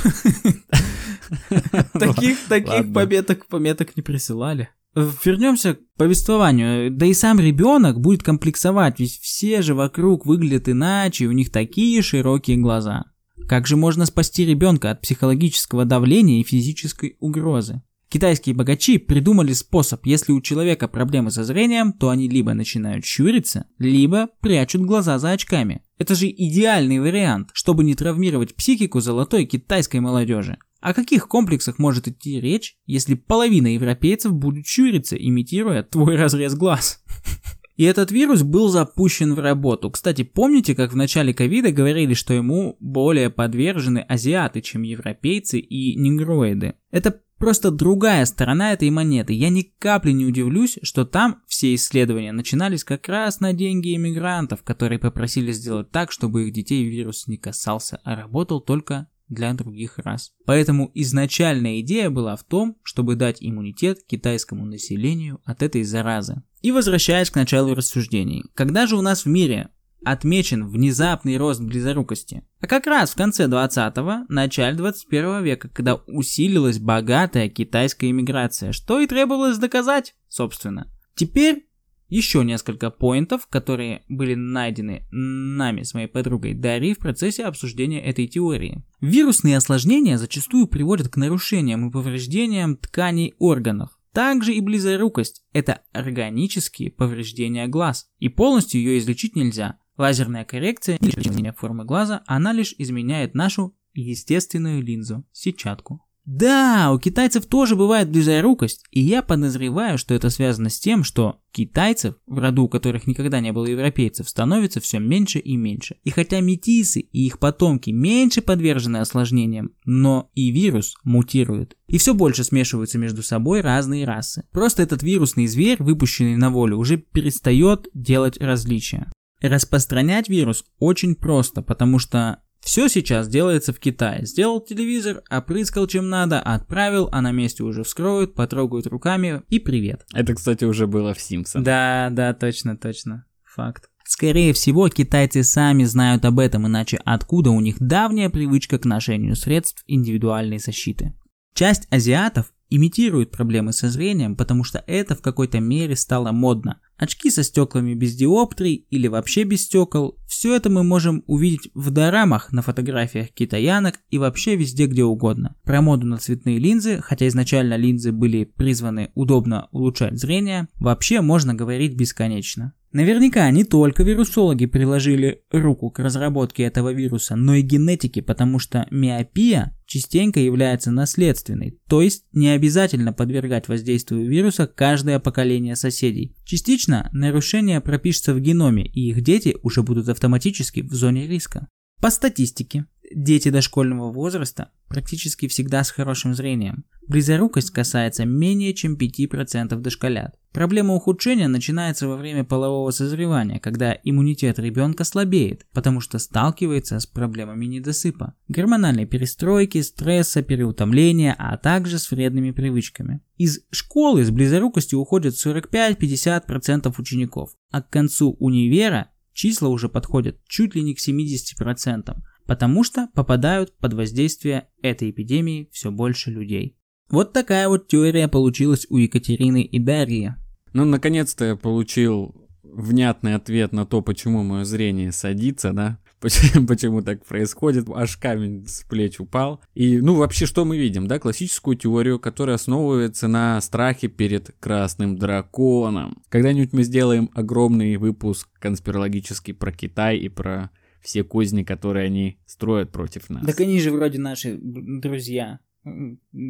Таких, 1.93 2.38
таких 2.48 2.93
пометок, 2.93 3.48
пометок 3.48 3.98
не 3.98 4.02
присылали. 4.02 4.70
Вернемся 4.96 5.76
к 5.76 5.80
повествованию. 5.98 6.89
Да 6.89 7.06
и 7.06 7.13
сам 7.13 7.39
ребенок 7.39 8.00
будет 8.00 8.24
комплексовать, 8.24 9.00
ведь 9.00 9.20
все 9.20 9.62
же 9.62 9.76
вокруг 9.76 10.26
выглядят 10.26 10.70
иначе, 10.70 11.28
у 11.28 11.32
них 11.32 11.52
такие 11.52 12.02
широкие 12.02 12.58
глаза. 12.58 13.06
Как 13.47 13.67
же 13.67 13.76
можно 13.76 14.06
спасти 14.06 14.45
ребенка 14.45 14.91
от 14.91 15.02
психологического 15.02 15.86
давления 15.86 16.41
и 16.41 16.43
физической 16.43 17.17
угрозы? 17.19 17.82
Китайские 18.10 18.56
богачи 18.56 19.00
придумали 19.00 19.52
способ, 19.52 20.06
если 20.06 20.32
у 20.32 20.39
человека 20.39 20.88
проблемы 20.88 21.30
со 21.30 21.43
зрением, 21.43 21.91
то 21.91 22.10
они 22.10 22.30
либо 22.30 22.54
начинают 22.54 23.04
щуриться, 23.04 23.65
либо 23.80 24.30
прячут 24.39 24.84
глаза 24.84 25.19
за 25.19 25.32
очками. 25.32 25.82
Это 25.97 26.15
же 26.15 26.28
идеальный 26.30 27.00
вариант, 27.00 27.50
чтобы 27.52 27.84
не 27.84 27.95
травмировать 27.95 28.56
психику 28.56 29.02
золотой 29.02 29.45
китайской 29.45 30.00
молодежи. 30.00 30.58
О 30.80 30.93
каких 30.93 31.28
комплексах 31.28 31.80
может 31.80 32.08
идти 32.08 32.39
речь, 32.39 32.78
если 32.86 33.15
половина 33.15 33.73
европейцев 33.73 34.32
будет 34.32 34.65
щуриться, 34.67 35.17
имитируя 35.17 35.84
твой 35.84 36.15
разрез 36.15 36.56
глаз? 36.56 37.04
И 37.77 37.83
этот 37.83 38.11
вирус 38.11 38.41
был 38.41 38.69
запущен 38.69 39.35
в 39.35 39.39
работу. 39.39 39.91
Кстати, 39.91 40.23
помните, 40.23 40.75
как 40.75 40.91
в 40.91 40.95
начале 40.95 41.33
ковида 41.33 41.71
говорили, 41.71 42.15
что 42.15 42.33
ему 42.33 42.75
более 42.79 43.29
подвержены 43.29 43.99
азиаты, 43.99 44.61
чем 44.61 44.81
европейцы 44.81 45.59
и 45.59 45.95
негроиды? 45.95 46.73
Это 46.89 47.21
просто 47.37 47.69
другая 47.69 48.25
сторона 48.25 48.73
этой 48.73 48.89
монеты. 48.89 49.33
Я 49.33 49.49
ни 49.49 49.61
капли 49.61 50.11
не 50.11 50.25
удивлюсь, 50.25 50.79
что 50.81 51.05
там 51.05 51.43
все 51.45 51.75
исследования 51.75 52.31
начинались 52.31 52.83
как 52.83 53.07
раз 53.07 53.39
на 53.39 53.53
деньги 53.53 53.95
иммигрантов, 53.95 54.63
которые 54.63 54.97
попросили 54.97 55.51
сделать 55.51 55.91
так, 55.91 56.11
чтобы 56.11 56.47
их 56.47 56.53
детей 56.53 56.83
вирус 56.83 57.27
не 57.27 57.37
касался, 57.37 57.99
а 58.03 58.15
работал 58.15 58.59
только 58.59 59.07
для 59.29 59.53
других 59.53 59.97
рас. 59.99 60.31
Поэтому 60.45 60.91
изначальная 60.93 61.79
идея 61.81 62.09
была 62.09 62.35
в 62.35 62.43
том, 62.43 62.77
чтобы 62.83 63.15
дать 63.15 63.37
иммунитет 63.39 64.03
китайскому 64.05 64.65
населению 64.65 65.41
от 65.45 65.63
этой 65.63 65.83
заразы. 65.83 66.43
И 66.61 66.71
возвращаясь 66.71 67.29
к 67.29 67.35
началу 67.35 67.75
рассуждений. 67.75 68.45
Когда 68.53 68.87
же 68.87 68.95
у 68.95 69.01
нас 69.01 69.25
в 69.25 69.29
мире 69.29 69.69
отмечен 70.03 70.67
внезапный 70.67 71.37
рост 71.37 71.61
близорукости. 71.61 72.43
А 72.61 72.67
как 72.67 72.87
раз 72.87 73.11
в 73.11 73.15
конце 73.15 73.45
20-го, 73.45 74.25
начале 74.29 74.75
21 74.75 75.43
века, 75.43 75.69
когда 75.69 75.95
усилилась 75.95 76.79
богатая 76.79 77.49
китайская 77.49 78.09
иммиграция, 78.09 78.71
что 78.71 78.99
и 78.99 79.07
требовалось 79.07 79.57
доказать, 79.57 80.15
собственно. 80.29 80.91
Теперь 81.15 81.66
еще 82.10 82.43
несколько 82.43 82.89
поинтов, 82.89 83.48
которые 83.48 84.04
были 84.08 84.36
найдены 84.36 85.06
нами 85.12 85.84
с 85.84 85.93
моей 85.93 86.08
подругой 86.08 86.54
Дарьей 86.54 86.93
в 86.93 87.00
процессе 87.00 87.46
обсуждения 87.46 88.04
этой 88.04 88.28
теории. 88.28 88.84
Вирусные 89.02 89.58
осложнения 89.58 90.17
зачастую 90.17 90.67
приводят 90.67 91.10
к 91.10 91.17
нарушениям 91.17 91.88
и 91.88 91.91
повреждениям 91.91 92.78
тканей 92.78 93.36
органов. 93.39 93.89
Также 94.13 94.54
и 94.54 94.62
близорукость– 94.62 95.43
это 95.54 95.82
органические 95.91 96.89
повреждения 96.89 97.67
глаз, 97.67 98.10
и 98.17 98.30
полностью 98.30 98.82
ее 98.82 98.98
излечить 98.98 99.36
нельзя. 99.36 99.78
Лазерная 99.98 100.46
коррекция 100.46 100.98
или 100.98 101.12
изменение 101.12 101.54
формы 101.54 101.86
глаза, 101.86 102.24
она 102.26 102.52
лишь 102.52 102.74
изменяет 102.78 103.36
нашу 103.36 103.76
естественную 103.93 104.82
линзу, 104.82 105.26
сетчатку. 105.32 106.07
Да, 106.27 106.91
у 106.91 106.99
китайцев 106.99 107.45
тоже 107.45 107.77
бывает 107.77 108.11
близорукость, 108.11 108.83
и 108.91 108.99
я 108.99 109.21
подозреваю, 109.21 109.97
что 109.97 110.13
это 110.13 110.29
связано 110.29 110.69
с 110.69 110.77
тем, 110.77 111.05
что 111.05 111.39
китайцев, 111.53 112.15
в 112.25 112.39
роду 112.39 112.63
у 112.63 112.67
которых 112.67 113.07
никогда 113.07 113.39
не 113.39 113.53
было 113.53 113.65
европейцев, 113.65 114.27
становится 114.27 114.81
все 114.81 114.99
меньше 114.99 115.39
и 115.39 115.55
меньше. 115.55 115.95
И 116.03 116.09
хотя 116.09 116.41
метисы 116.41 116.99
и 116.99 117.27
их 117.27 117.39
потомки 117.39 117.91
меньше 117.91 118.41
подвержены 118.41 118.97
осложнениям, 118.97 119.71
но 119.85 120.29
и 120.35 120.51
вирус 120.51 120.97
мутирует. 121.05 121.77
И 121.87 121.97
все 121.97 122.13
больше 122.13 122.43
смешиваются 122.43 122.97
между 122.97 123.23
собой 123.23 123.61
разные 123.61 124.03
расы. 124.03 124.43
Просто 124.51 124.83
этот 124.83 125.03
вирусный 125.03 125.47
зверь, 125.47 125.81
выпущенный 125.81 126.35
на 126.35 126.49
волю, 126.49 126.77
уже 126.77 126.97
перестает 126.97 127.87
делать 127.93 128.37
различия. 128.41 129.09
Распространять 129.39 130.27
вирус 130.27 130.65
очень 130.77 131.15
просто, 131.15 131.61
потому 131.61 131.99
что 131.99 132.41
все 132.62 132.89
сейчас 132.89 133.28
делается 133.28 133.74
в 133.74 133.80
Китае. 133.80 134.26
Сделал 134.26 134.62
телевизор, 134.62 135.24
опрыскал 135.30 135.88
чем 135.88 136.10
надо, 136.10 136.39
отправил, 136.41 137.10
а 137.12 137.22
на 137.22 137.32
месте 137.32 137.63
уже 137.63 137.84
вскроют, 137.84 138.36
потрогают 138.36 138.88
руками 138.88 139.41
и 139.50 139.60
привет. 139.60 140.06
Это, 140.13 140.34
кстати, 140.34 140.65
уже 140.65 140.88
было 140.88 141.13
в 141.13 141.22
Симпсонах. 141.22 141.65
Да, 141.65 142.10
да, 142.12 142.34
точно, 142.34 142.78
точно. 142.78 143.26
Факт. 143.43 143.89
Скорее 144.06 144.54
всего, 144.54 144.88
китайцы 144.88 145.43
сами 145.43 145.84
знают 145.84 146.24
об 146.24 146.39
этом, 146.39 146.65
иначе 146.65 146.98
откуда 147.04 147.50
у 147.50 147.60
них 147.60 147.76
давняя 147.80 148.30
привычка 148.30 148.80
к 148.80 148.86
ношению 148.86 149.36
средств 149.36 149.84
индивидуальной 149.86 150.60
защиты. 150.60 151.13
Часть 151.54 151.88
азиатов 151.91 152.54
имитируют 152.70 153.32
проблемы 153.32 153.74
со 153.74 153.89
зрением, 153.89 154.36
потому 154.36 154.63
что 154.63 154.84
это 154.88 155.15
в 155.15 155.22
какой-то 155.22 155.60
мере 155.60 155.96
стало 155.96 156.32
модно. 156.32 156.80
Очки 156.97 157.29
со 157.29 157.43
стеклами 157.43 157.93
без 157.93 158.15
диоптрий 158.15 158.88
или 158.89 159.07
вообще 159.07 159.43
без 159.43 159.63
стекол, 159.63 160.17
все 160.27 160.55
это 160.55 160.69
мы 160.69 160.83
можем 160.83 161.23
увидеть 161.27 161.69
в 161.75 161.91
дорамах, 161.91 162.51
на 162.51 162.62
фотографиях 162.62 163.29
китаянок 163.29 163.99
и 164.10 164.17
вообще 164.17 164.55
везде 164.55 164.88
где 164.88 165.03
угодно. 165.03 165.55
Про 165.63 165.81
моду 165.81 166.07
на 166.07 166.17
цветные 166.17 166.57
линзы, 166.57 166.99
хотя 167.01 167.27
изначально 167.27 167.75
линзы 167.75 168.12
были 168.12 168.45
призваны 168.45 169.12
удобно 169.13 169.67
улучшать 169.71 170.19
зрение, 170.19 170.67
вообще 170.79 171.21
можно 171.21 171.53
говорить 171.53 171.95
бесконечно. 171.95 172.73
Наверняка 172.93 173.49
не 173.51 173.63
только 173.65 174.03
вирусологи 174.03 174.65
приложили 174.65 175.43
руку 175.51 175.91
к 175.91 175.99
разработке 175.99 176.63
этого 176.63 176.93
вируса, 176.93 177.36
но 177.36 177.53
и 177.55 177.62
генетики, 177.62 178.21
потому 178.21 178.60
что 178.60 178.88
миопия 178.89 179.77
частенько 179.86 180.39
является 180.39 180.91
наследственной, 180.91 181.79
то 181.88 182.01
есть 182.01 182.25
не 182.31 182.49
обязательно 182.49 183.13
подвергать 183.13 183.67
воздействию 183.67 184.27
вируса 184.27 184.67
каждое 184.67 185.19
поколение 185.19 185.75
соседей. 185.75 186.36
Частично 186.45 186.87
нарушение 186.88 187.82
пропишется 187.82 188.34
в 188.34 188.39
геноме, 188.39 188.86
и 188.86 189.10
их 189.10 189.21
дети 189.21 189.56
уже 189.63 189.84
будут 189.84 190.10
автоматически 190.10 190.82
в 190.82 190.93
зоне 190.93 191.28
риска. 191.28 191.67
По 192.02 192.10
статистике, 192.12 192.86
дети 193.13 193.50
дошкольного 193.50 194.12
возраста 194.12 194.72
практически 194.88 195.48
всегда 195.48 195.84
с 195.84 195.91
хорошим 195.91 196.34
зрением. 196.34 196.86
Близорукость 197.08 197.72
касается 197.72 198.26
менее 198.26 198.74
чем 198.74 198.98
5% 198.98 199.76
дошколят. 199.76 200.36
Проблема 200.52 200.93
ухудшения 200.96 201.48
начинается 201.48 202.08
во 202.08 202.17
время 202.17 202.43
полового 202.43 202.91
созревания, 202.91 203.60
когда 203.60 203.98
иммунитет 204.04 204.60
ребенка 204.60 205.04
слабеет, 205.04 205.65
потому 205.72 206.02
что 206.02 206.20
сталкивается 206.20 207.00
с 207.00 207.06
проблемами 207.06 207.65
недосыпа, 207.65 208.34
гормональной 208.48 209.06
перестройки, 209.06 209.82
стресса, 209.82 210.41
переутомления, 210.41 211.36
а 211.38 211.56
также 211.58 212.00
с 212.00 212.12
вредными 212.12 212.52
привычками. 212.52 213.22
Из 213.38 213.62
школы 213.72 214.26
с 214.26 214.32
близорукостью 214.32 215.00
уходят 215.00 215.36
45-50% 215.36 216.93
учеников, 216.98 217.52
а 217.72 217.82
к 217.82 217.89
концу 217.89 218.36
универа 218.39 219.12
числа 219.34 219.70
уже 219.70 219.88
подходят 219.88 220.43
чуть 220.48 220.76
ли 220.76 220.82
не 220.82 220.96
к 220.96 221.00
70%, 221.00 222.17
потому 222.47 222.83
что 222.83 223.10
попадают 223.13 223.77
под 223.77 223.93
воздействие 223.93 224.67
этой 224.81 225.12
эпидемии 225.12 225.69
все 225.71 225.91
больше 225.91 226.31
людей. 226.31 226.77
Вот 227.10 227.33
такая 227.33 227.67
вот 227.69 227.88
теория 227.88 228.27
получилась 228.27 228.88
у 228.89 228.97
Екатерины 228.97 229.62
и 229.62 229.79
Дарьи. 229.79 230.33
Ну, 230.73 230.86
наконец-то 230.86 231.45
я 231.45 231.55
получил 231.55 232.47
внятный 232.63 233.36
ответ 233.36 233.71
на 233.71 233.86
то, 233.86 234.01
почему 234.01 234.43
мое 234.43 234.65
зрение 234.65 235.12
садится, 235.12 235.73
да? 235.73 235.99
Почему, 236.19 236.65
почему 236.65 237.01
так 237.03 237.23
происходит, 237.23 237.88
аж 237.93 238.17
камень 238.17 238.65
с 238.67 238.81
плеч 238.89 239.19
упал. 239.19 239.62
И, 239.75 240.01
ну, 240.01 240.15
вообще, 240.15 240.47
что 240.47 240.65
мы 240.65 240.75
видим, 240.75 241.07
да, 241.07 241.19
классическую 241.19 241.77
теорию, 241.77 242.19
которая 242.19 242.55
основывается 242.55 243.27
на 243.27 243.62
страхе 243.62 244.07
перед 244.07 244.49
красным 244.60 245.15
драконом. 245.15 246.23
Когда-нибудь 246.29 246.73
мы 246.73 246.81
сделаем 246.81 247.29
огромный 247.36 247.97
выпуск 247.97 248.49
конспирологический 248.57 249.53
про 249.53 249.71
Китай 249.71 250.17
и 250.17 250.27
про 250.27 250.71
все 251.01 251.23
козни, 251.23 251.63
которые 251.63 252.05
они 252.05 252.39
строят 252.45 252.91
против 252.91 253.29
нас. 253.29 253.45
Так 253.45 253.60
они 253.60 253.79
же 253.79 253.91
вроде 253.91 254.19
наши 254.19 254.57
друзья. 254.62 255.60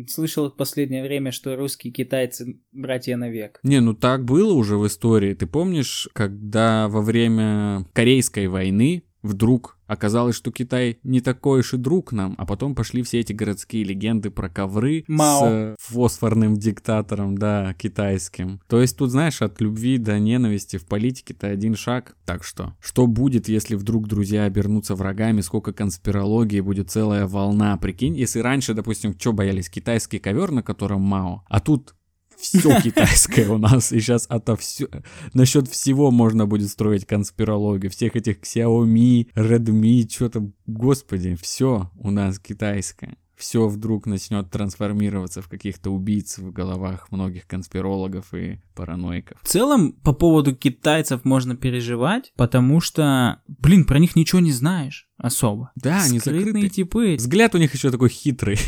Слышал 0.08 0.50
в 0.50 0.56
последнее 0.56 1.04
время, 1.04 1.32
что 1.32 1.56
русские 1.56 1.94
китайцы 1.94 2.60
братья 2.72 3.16
навек. 3.18 3.60
Не, 3.64 3.82
ну 3.82 3.94
так 3.94 4.26
было 4.26 4.54
уже 4.54 4.78
в 4.78 4.88
истории. 4.88 5.34
Ты 5.36 5.46
помнишь, 5.46 6.10
когда 6.14 6.88
во 6.88 7.02
время 7.02 7.86
Корейской 7.94 8.48
войны 8.48 9.04
вдруг 9.28 9.78
оказалось, 9.88 10.36
что 10.36 10.52
Китай 10.52 11.00
не 11.04 11.22
такой 11.22 11.62
уж 11.62 11.74
и 11.74 11.78
друг 11.78 12.12
нам, 12.12 12.36
а 12.38 12.46
потом 12.46 12.76
пошли 12.76 13.02
все 13.04 13.20
эти 13.20 13.34
городские 13.34 13.84
легенды 13.84 14.30
про 14.30 14.50
ковры 14.50 15.06
Мао. 15.08 15.76
с 15.80 15.84
фосфорным 15.84 16.58
диктатором, 16.58 17.38
да, 17.38 17.74
китайским. 17.74 18.62
То 18.68 18.82
есть 18.82 18.98
тут, 18.98 19.12
знаешь, 19.12 19.42
от 19.42 19.62
любви 19.62 19.98
до 19.98 20.20
ненависти 20.20 20.78
в 20.78 20.86
политике-то 20.86 21.48
один 21.48 21.76
шаг. 21.76 22.16
Так 22.26 22.44
что, 22.44 22.76
что 22.80 23.08
будет, 23.08 23.48
если 23.48 23.76
вдруг 23.76 24.08
друзья 24.08 24.44
обернутся 24.44 24.96
врагами, 24.96 25.42
сколько 25.42 25.74
конспирологии, 25.74 26.62
будет 26.62 26.90
целая 26.90 27.28
волна, 27.28 27.78
прикинь, 27.78 28.16
если 28.16 28.40
раньше, 28.40 28.74
допустим, 28.74 29.16
что 29.18 29.34
боялись, 29.34 29.70
китайский 29.70 30.20
ковер, 30.20 30.52
на 30.52 30.64
котором 30.64 31.02
Мао, 31.02 31.44
а 31.48 31.60
тут 31.60 31.96
все 32.40 32.82
китайское 32.82 33.50
у 33.50 33.58
нас, 33.58 33.92
и 33.92 34.00
сейчас 34.00 34.28
это 34.30 34.56
все... 34.56 34.88
Насчет 35.34 35.68
всего 35.68 36.12
можно 36.12 36.46
будет 36.46 36.70
строить 36.70 37.06
конспирологию, 37.06 37.92
всех 37.92 38.16
этих 38.16 38.40
Xiaomi, 38.42 39.30
Redmi, 39.36 40.10
что-то, 40.10 40.50
господи, 40.66 41.36
все 41.42 41.92
у 41.98 42.12
нас 42.12 42.40
китайское. 42.40 43.18
Все 43.36 43.68
вдруг 43.68 44.08
начнет 44.08 44.50
трансформироваться 44.50 45.44
в 45.44 45.48
каких-то 45.48 45.92
убийц 45.92 46.40
в 46.40 46.52
головах 46.52 47.12
многих 47.12 47.46
конспирологов 47.46 48.34
и 48.34 48.60
параноиков. 48.74 49.40
В 49.44 49.48
целом, 49.48 49.92
по 49.92 50.12
поводу 50.12 50.56
китайцев 50.56 51.24
можно 51.24 51.56
переживать, 51.56 52.34
потому 52.36 52.80
что, 52.82 53.44
блин, 53.48 53.86
про 53.86 54.00
них 54.00 54.16
ничего 54.16 54.42
не 54.42 54.52
знаешь 54.52 55.08
особо. 55.18 55.72
Да, 55.76 56.02
они 56.02 56.20
Скрытные 56.20 56.46
закрыты. 56.46 56.70
типы. 56.70 57.16
Взгляд 57.16 57.54
у 57.54 57.60
них 57.60 57.72
еще 57.76 57.92
такой 57.92 58.10
хитрый. 58.10 58.58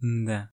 Да. 0.00 0.50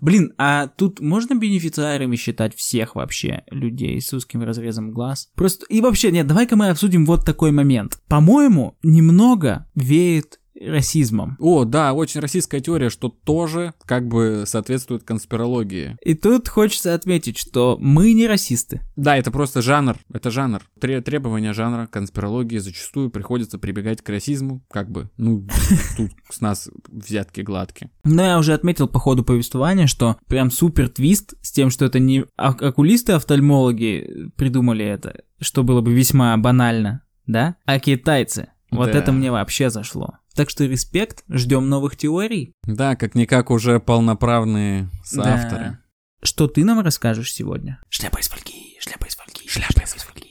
Блин, 0.00 0.32
а 0.38 0.66
тут 0.66 1.00
можно 1.00 1.34
бенефициарами 1.34 2.16
считать 2.16 2.54
всех 2.54 2.94
вообще 2.94 3.44
людей 3.50 4.00
с 4.00 4.12
узким 4.12 4.42
разрезом 4.42 4.90
глаз? 4.90 5.30
Просто, 5.34 5.66
и 5.68 5.80
вообще, 5.80 6.10
нет, 6.10 6.26
давай-ка 6.26 6.56
мы 6.56 6.68
обсудим 6.68 7.06
вот 7.06 7.24
такой 7.24 7.52
момент. 7.52 8.00
По-моему, 8.08 8.76
немного 8.82 9.66
веет 9.74 10.40
расизмом. 10.60 11.36
О, 11.38 11.64
да, 11.64 11.92
очень 11.92 12.20
российская 12.20 12.60
теория, 12.60 12.90
что 12.90 13.08
тоже 13.08 13.74
как 13.84 14.08
бы 14.08 14.44
соответствует 14.46 15.04
конспирологии. 15.04 15.96
И 16.04 16.14
тут 16.14 16.48
хочется 16.48 16.94
отметить, 16.94 17.38
что 17.38 17.76
мы 17.80 18.12
не 18.12 18.26
расисты. 18.26 18.82
Да, 18.96 19.16
это 19.16 19.30
просто 19.30 19.62
жанр, 19.62 19.96
это 20.12 20.30
жанр. 20.30 20.62
Тре- 20.80 21.00
требования 21.00 21.52
жанра 21.52 21.86
конспирологии 21.86 22.58
зачастую 22.58 23.10
приходится 23.10 23.58
прибегать 23.58 24.02
к 24.02 24.08
расизму, 24.08 24.64
как 24.70 24.90
бы, 24.90 25.10
ну, 25.16 25.46
тут 25.96 26.10
с 26.30 26.40
нас 26.40 26.68
взятки 26.88 27.40
гладкие. 27.40 27.90
Но 28.04 28.24
я 28.24 28.38
уже 28.38 28.54
отметил 28.54 28.88
по 28.88 28.98
ходу 28.98 29.24
повествования, 29.24 29.86
что 29.86 30.16
прям 30.26 30.50
супер 30.50 30.88
твист 30.88 31.34
с 31.42 31.52
тем, 31.52 31.70
что 31.70 31.84
это 31.84 31.98
не 31.98 32.24
окулисты-офтальмологи 32.36 34.30
придумали 34.36 34.84
это, 34.84 35.22
что 35.40 35.62
было 35.62 35.80
бы 35.80 35.92
весьма 35.92 36.36
банально, 36.36 37.02
да, 37.26 37.56
а 37.64 37.78
китайцы. 37.78 38.48
Вот 38.70 38.92
Да. 38.92 38.98
это 38.98 39.12
мне 39.12 39.30
вообще 39.32 39.70
зашло. 39.70 40.18
Так 40.34 40.50
что 40.50 40.64
респект, 40.64 41.24
ждем 41.28 41.68
новых 41.68 41.96
теорий. 41.96 42.54
Да, 42.64 42.96
как-никак 42.96 43.50
уже 43.50 43.80
полноправные 43.80 44.88
соавторы. 45.04 45.64
Да. 45.64 45.78
Что 46.22 46.48
ты 46.48 46.64
нам 46.64 46.80
расскажешь 46.80 47.32
сегодня? 47.32 47.80
Шляпа 47.88 48.18
из 48.18 48.28
фольги, 48.28 48.76
шляпа 48.80 49.06
из 49.06 49.16
фольги, 49.16 49.48
шляпа 49.48 49.82
из 49.84 49.94
фольги. 49.94 50.27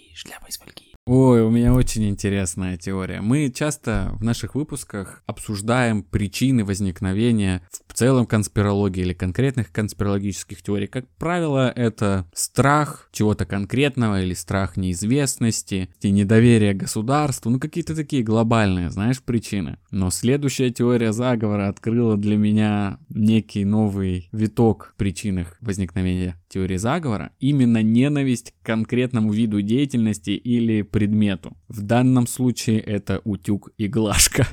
Ой, 1.09 1.41
у 1.41 1.49
меня 1.49 1.73
очень 1.73 2.09
интересная 2.09 2.75
теория. 2.75 3.21
Мы 3.21 3.49
часто 3.49 4.11
в 4.19 4.25
наших 4.25 4.55
выпусках 4.55 5.23
обсуждаем 5.25 6.03
причины 6.03 6.65
возникновения 6.65 7.61
в 7.87 7.93
целом 7.93 8.25
конспирологии 8.25 9.03
или 9.03 9.13
конкретных 9.13 9.71
конспирологических 9.71 10.61
теорий. 10.61 10.87
Как 10.87 11.07
правило, 11.17 11.71
это 11.73 12.29
страх 12.33 13.07
чего-то 13.13 13.45
конкретного 13.45 14.21
или 14.21 14.33
страх 14.33 14.75
неизвестности, 14.75 15.89
и 16.01 16.11
недоверие 16.11 16.73
государству, 16.73 17.51
ну 17.51 17.59
какие-то 17.61 17.95
такие 17.95 18.21
глобальные, 18.21 18.89
знаешь, 18.89 19.21
причины. 19.21 19.77
Но 19.91 20.09
следующая 20.09 20.71
теория 20.71 21.13
заговора 21.13 21.69
открыла 21.69 22.17
для 22.17 22.35
меня 22.35 22.99
некий 23.07 23.63
новый 23.63 24.27
виток 24.33 24.91
в 24.93 24.97
причинах 24.97 25.55
возникновения 25.61 26.35
теории 26.49 26.77
заговора. 26.77 27.31
Именно 27.39 27.81
ненависть 27.81 28.53
к 28.61 28.65
конкретному 28.65 29.31
виду 29.31 29.61
деятельности 29.61 30.31
или 30.31 30.81
предмету. 30.97 31.55
В 31.67 31.83
данном 31.83 32.25
случае 32.25 32.79
это 32.79 33.21
утюг 33.23 33.69
и 33.77 33.87
глажка. 33.87 34.47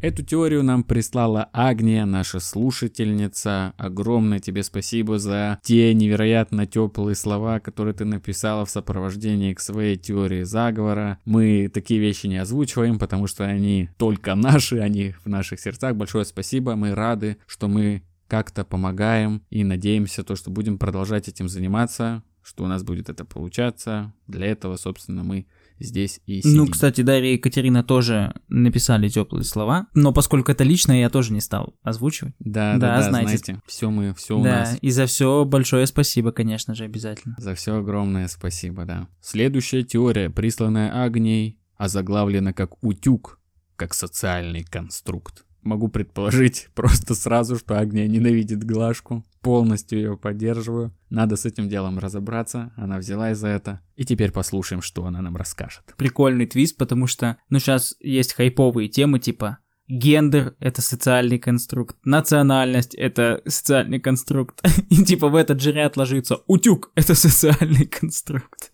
Эту 0.00 0.24
теорию 0.24 0.64
нам 0.64 0.82
прислала 0.82 1.48
Агния, 1.52 2.06
наша 2.06 2.40
слушательница. 2.40 3.72
Огромное 3.76 4.40
тебе 4.40 4.64
спасибо 4.64 5.20
за 5.20 5.60
те 5.62 5.94
невероятно 5.94 6.66
теплые 6.66 7.14
слова, 7.14 7.60
которые 7.60 7.94
ты 7.94 8.04
написала 8.04 8.64
в 8.64 8.70
сопровождении 8.70 9.54
к 9.54 9.60
своей 9.60 9.96
теории 9.96 10.42
заговора. 10.42 11.20
Мы 11.24 11.70
такие 11.72 12.00
вещи 12.00 12.26
не 12.26 12.38
озвучиваем, 12.38 12.98
потому 12.98 13.28
что 13.28 13.44
они 13.44 13.90
только 13.96 14.34
наши, 14.34 14.78
они 14.78 15.14
в 15.24 15.28
наших 15.28 15.60
сердцах. 15.60 15.94
Большое 15.94 16.24
спасибо, 16.24 16.74
мы 16.74 16.96
рады, 16.96 17.36
что 17.46 17.68
мы 17.68 18.02
как-то 18.26 18.64
помогаем 18.64 19.42
и 19.50 19.62
надеемся 19.62 20.24
то, 20.24 20.34
что 20.34 20.50
будем 20.50 20.78
продолжать 20.78 21.28
этим 21.28 21.48
заниматься, 21.48 22.24
что 22.42 22.64
у 22.64 22.66
нас 22.66 22.82
будет 22.82 23.08
это 23.08 23.24
получаться. 23.24 24.12
Для 24.26 24.46
этого, 24.46 24.76
собственно, 24.76 25.22
мы 25.22 25.46
здесь 25.80 26.20
и 26.26 26.40
сидим. 26.42 26.56
Ну, 26.58 26.66
кстати, 26.68 27.00
Дарья 27.00 27.30
и 27.30 27.32
Екатерина 27.34 27.82
тоже 27.82 28.34
написали 28.48 29.08
теплые 29.08 29.44
слова, 29.44 29.88
но 29.94 30.12
поскольку 30.12 30.52
это 30.52 30.62
личное, 30.62 31.00
я 31.00 31.10
тоже 31.10 31.32
не 31.32 31.40
стал 31.40 31.74
озвучивать. 31.82 32.34
Да, 32.38 32.76
Да, 32.76 32.98
да, 32.98 33.02
знаете. 33.08 33.38
знаете, 33.38 33.62
все 33.66 33.90
мы, 33.90 34.14
все 34.14 34.38
у 34.38 34.42
да, 34.44 34.60
нас. 34.60 34.78
и 34.80 34.90
за 34.90 35.06
все 35.06 35.44
большое 35.44 35.86
спасибо, 35.86 36.30
конечно 36.32 36.74
же, 36.74 36.84
обязательно. 36.84 37.34
За 37.38 37.54
все 37.54 37.76
огромное 37.76 38.28
спасибо, 38.28 38.84
да. 38.84 39.08
Следующая 39.20 39.82
теория, 39.82 40.30
присланная 40.30 41.02
Агнией, 41.02 41.58
озаглавлена 41.76 42.52
как 42.52 42.82
утюг, 42.84 43.40
как 43.76 43.94
социальный 43.94 44.62
конструкт. 44.64 45.44
Могу 45.62 45.88
предположить 45.88 46.68
просто 46.74 47.14
сразу, 47.14 47.56
что 47.56 47.78
Агния 47.78 48.06
ненавидит 48.06 48.64
Глажку. 48.64 49.24
Полностью 49.40 49.98
ее 49.98 50.16
поддерживаю. 50.16 50.94
Надо 51.08 51.36
с 51.36 51.46
этим 51.46 51.68
делом 51.68 51.98
разобраться. 51.98 52.72
Она 52.76 52.98
взялась 52.98 53.38
за 53.38 53.48
это. 53.48 53.80
И 53.96 54.04
теперь 54.04 54.32
послушаем, 54.32 54.82
что 54.82 55.04
она 55.04 55.22
нам 55.22 55.36
расскажет. 55.36 55.82
Прикольный 55.96 56.46
твист, 56.46 56.76
потому 56.76 57.06
что, 57.06 57.38
ну, 57.48 57.58
сейчас 57.58 57.96
есть 58.00 58.34
хайповые 58.34 58.88
темы, 58.88 59.18
типа 59.18 59.58
гендер— 59.90 60.54
это 60.60 60.80
социальный 60.80 61.38
конструкт, 61.38 61.96
национальность— 62.04 62.94
это 62.96 63.42
социальный 63.46 63.98
конструкт, 63.98 64.62
и 64.88 65.04
типа 65.04 65.28
в 65.28 65.34
этот 65.34 65.60
же 65.60 65.72
ряд 65.72 65.96
ложится 65.96 66.38
утюг— 66.46 66.92
это 66.94 67.14
социальный 67.16 67.86
конструкт. 67.86 68.72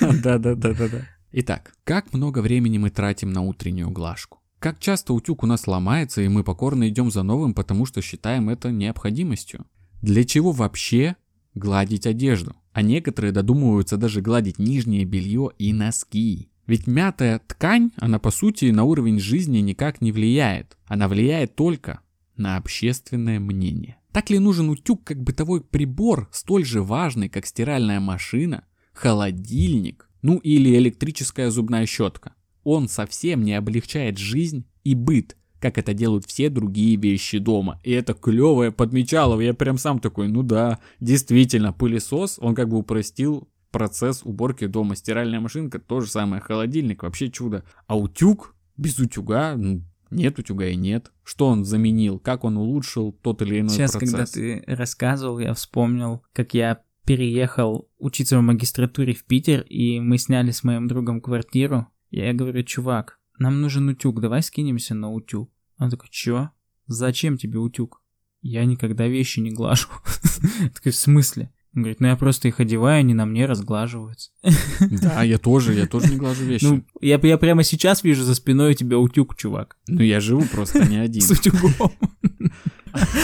Да-да-да-да-да. 0.00 1.08
Итак, 1.32 1.72
как 1.84 2.12
много 2.12 2.40
времени 2.40 2.78
мы 2.78 2.90
тратим 2.90 3.32
на 3.32 3.42
утреннюю 3.42 3.90
глажку? 3.90 4.39
Как 4.60 4.78
часто 4.78 5.14
утюг 5.14 5.42
у 5.42 5.46
нас 5.46 5.66
ломается, 5.66 6.20
и 6.20 6.28
мы 6.28 6.44
покорно 6.44 6.86
идем 6.90 7.10
за 7.10 7.22
новым, 7.22 7.54
потому 7.54 7.86
что 7.86 8.02
считаем 8.02 8.50
это 8.50 8.70
необходимостью? 8.70 9.64
Для 10.02 10.22
чего 10.22 10.52
вообще 10.52 11.16
гладить 11.54 12.06
одежду? 12.06 12.54
А 12.74 12.82
некоторые 12.82 13.32
додумываются 13.32 13.96
даже 13.96 14.20
гладить 14.20 14.58
нижнее 14.58 15.06
белье 15.06 15.50
и 15.58 15.72
носки. 15.72 16.50
Ведь 16.66 16.86
мятая 16.86 17.38
ткань, 17.38 17.90
она 17.96 18.18
по 18.18 18.30
сути 18.30 18.66
на 18.66 18.84
уровень 18.84 19.18
жизни 19.18 19.60
никак 19.60 20.02
не 20.02 20.12
влияет. 20.12 20.76
Она 20.84 21.08
влияет 21.08 21.56
только 21.56 22.00
на 22.36 22.58
общественное 22.58 23.40
мнение. 23.40 23.96
Так 24.12 24.28
ли 24.28 24.38
нужен 24.38 24.68
утюг 24.68 25.04
как 25.04 25.22
бытовой 25.22 25.62
прибор, 25.62 26.28
столь 26.32 26.66
же 26.66 26.82
важный, 26.82 27.30
как 27.30 27.46
стиральная 27.46 27.98
машина, 27.98 28.66
холодильник, 28.92 30.10
ну 30.20 30.36
или 30.36 30.76
электрическая 30.76 31.50
зубная 31.50 31.86
щетка? 31.86 32.34
Он 32.64 32.88
совсем 32.88 33.42
не 33.42 33.54
облегчает 33.54 34.18
жизнь 34.18 34.66
и 34.84 34.94
быт, 34.94 35.36
как 35.58 35.78
это 35.78 35.94
делают 35.94 36.24
все 36.26 36.48
другие 36.48 36.96
вещи 36.96 37.38
дома. 37.38 37.80
И 37.84 37.92
это 37.92 38.14
клевое 38.14 38.72
подмечалово. 38.72 39.40
Я 39.40 39.54
прям 39.54 39.78
сам 39.78 39.98
такой, 39.98 40.28
ну 40.28 40.42
да, 40.42 40.78
действительно, 41.00 41.72
пылесос, 41.72 42.38
он 42.40 42.54
как 42.54 42.68
бы 42.68 42.78
упростил 42.78 43.48
процесс 43.70 44.22
уборки 44.24 44.66
дома. 44.66 44.96
Стиральная 44.96 45.40
машинка, 45.40 45.78
то 45.78 46.00
же 46.00 46.08
самое, 46.08 46.42
холодильник, 46.42 47.02
вообще 47.02 47.30
чудо. 47.30 47.64
А 47.86 47.98
утюг, 47.98 48.54
без 48.76 48.98
утюга, 48.98 49.54
ну, 49.56 49.82
нет 50.10 50.38
утюга 50.38 50.66
и 50.66 50.76
нет. 50.76 51.12
Что 51.22 51.46
он 51.46 51.64
заменил, 51.64 52.18
как 52.18 52.44
он 52.44 52.56
улучшил 52.56 53.12
тот 53.12 53.42
или 53.42 53.60
иной 53.60 53.70
Сейчас, 53.70 53.92
процесс. 53.92 54.10
когда 54.10 54.26
ты 54.26 54.64
рассказывал, 54.66 55.38
я 55.38 55.54
вспомнил, 55.54 56.22
как 56.32 56.54
я 56.54 56.82
переехал 57.04 57.88
учиться 57.98 58.38
в 58.38 58.42
магистратуре 58.42 59.14
в 59.14 59.24
Питер, 59.24 59.62
и 59.62 60.00
мы 60.00 60.18
сняли 60.18 60.50
с 60.50 60.62
моим 60.62 60.88
другом 60.88 61.20
квартиру. 61.20 61.86
Я 62.10 62.32
говорю, 62.32 62.62
чувак, 62.64 63.18
нам 63.38 63.60
нужен 63.60 63.88
утюг, 63.88 64.20
давай 64.20 64.42
скинемся 64.42 64.94
на 64.94 65.10
утюг. 65.10 65.50
Он 65.78 65.90
такой, 65.90 66.08
чё? 66.10 66.50
Зачем 66.86 67.38
тебе 67.38 67.58
утюг? 67.58 68.02
Я 68.42 68.64
никогда 68.64 69.06
вещи 69.06 69.40
не 69.40 69.50
глажу. 69.50 69.88
Такой, 70.74 70.92
в 70.92 70.96
смысле? 70.96 71.52
Он 71.74 71.82
говорит, 71.82 72.00
ну 72.00 72.08
я 72.08 72.16
просто 72.16 72.48
их 72.48 72.58
одеваю, 72.58 73.00
они 73.00 73.14
на 73.14 73.26
мне 73.26 73.46
разглаживаются. 73.46 74.32
Да, 74.80 75.22
я 75.22 75.38
тоже, 75.38 75.74
я 75.74 75.86
тоже 75.86 76.08
не 76.08 76.16
глажу 76.16 76.44
вещи. 76.46 76.64
Ну, 76.64 76.84
я, 77.00 77.20
я 77.22 77.38
прямо 77.38 77.62
сейчас 77.62 78.02
вижу 78.02 78.24
за 78.24 78.34
спиной 78.34 78.72
у 78.72 78.74
тебя 78.74 78.98
утюг, 78.98 79.36
чувак. 79.36 79.76
Ну, 79.86 80.02
я 80.02 80.18
живу 80.18 80.44
просто 80.46 80.84
не 80.84 80.96
один. 81.00 81.22
С 81.22 81.30
утюгом. 81.30 81.92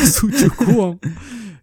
С 0.02 0.22
утюгом. 0.22 1.00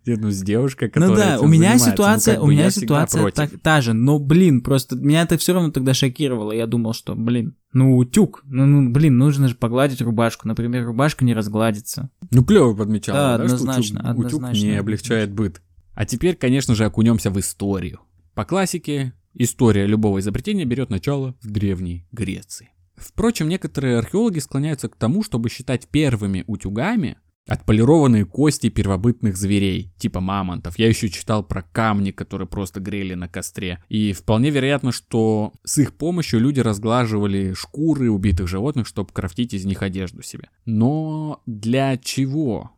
Нет, 0.05 0.19
ну, 0.21 0.31
с 0.31 0.41
девушкой, 0.41 0.89
которая 0.89 1.09
Ну 1.09 1.15
да, 1.15 1.39
у 1.39 1.47
меня 1.47 1.69
занимается. 1.77 1.91
ситуация, 1.91 2.37
Ну, 2.37 2.43
у 2.43 2.47
меня 2.47 2.69
ситуация 2.69 3.31
так, 3.31 3.51
та 3.61 3.81
же, 3.81 3.93
но, 3.93 4.19
блин, 4.19 4.61
просто 4.61 4.95
меня 4.95 5.23
это 5.23 5.37
все 5.37 5.53
равно 5.53 5.71
тогда 5.71 5.93
шокировало. 5.93 6.51
Я 6.51 6.67
думал, 6.67 6.93
что, 6.93 7.15
блин, 7.15 7.55
ну 7.71 7.97
утюг, 7.97 8.41
ну, 8.45 8.65
ну, 8.65 8.89
блин, 8.89 9.17
нужно 9.17 9.47
же 9.47 9.55
погладить 9.55 10.01
рубашку. 10.01 10.47
Например, 10.47 10.85
рубашка 10.85 11.23
не 11.25 11.33
разгладится. 11.33 12.09
Ну, 12.31 12.43
клево 12.43 12.73
подмечал, 12.75 13.15
Да, 13.15 13.37
да, 13.37 13.47
что 13.47 13.55
однозначно, 13.55 13.99
утюг, 14.01 14.17
утюг 14.25 14.33
однозначно. 14.39 14.65
не 14.65 14.75
облегчает 14.75 15.31
быт. 15.31 15.61
А 15.93 16.05
теперь, 16.05 16.35
конечно 16.35 16.75
же, 16.75 16.85
окунемся 16.85 17.29
в 17.31 17.39
историю. 17.39 17.99
По 18.33 18.45
классике, 18.45 19.13
история 19.35 19.85
любого 19.85 20.19
изобретения 20.19 20.65
берет 20.65 20.89
начало 20.89 21.35
в 21.41 21.49
Древней 21.51 22.07
Греции. 22.11 22.69
Впрочем, 22.95 23.47
некоторые 23.49 23.97
археологи 23.97 24.39
склоняются 24.39 24.87
к 24.89 24.95
тому, 24.95 25.23
чтобы 25.23 25.49
считать 25.49 25.87
первыми 25.87 26.43
утюгами 26.47 27.17
отполированные 27.47 28.25
кости 28.25 28.69
первобытных 28.69 29.35
зверей, 29.35 29.93
типа 29.97 30.21
мамонтов. 30.21 30.79
Я 30.79 30.87
еще 30.87 31.09
читал 31.09 31.43
про 31.43 31.61
камни, 31.61 32.11
которые 32.11 32.47
просто 32.47 32.79
грели 32.79 33.13
на 33.15 33.27
костре. 33.27 33.83
И 33.89 34.13
вполне 34.13 34.49
вероятно, 34.49 34.91
что 34.91 35.53
с 35.63 35.77
их 35.77 35.93
помощью 35.93 36.39
люди 36.39 36.61
разглаживали 36.61 37.53
шкуры 37.53 38.09
убитых 38.09 38.47
животных, 38.47 38.87
чтобы 38.87 39.11
крафтить 39.11 39.53
из 39.53 39.65
них 39.65 39.81
одежду 39.81 40.21
себе. 40.21 40.49
Но 40.65 41.41
для 41.45 41.97
чего? 41.97 42.71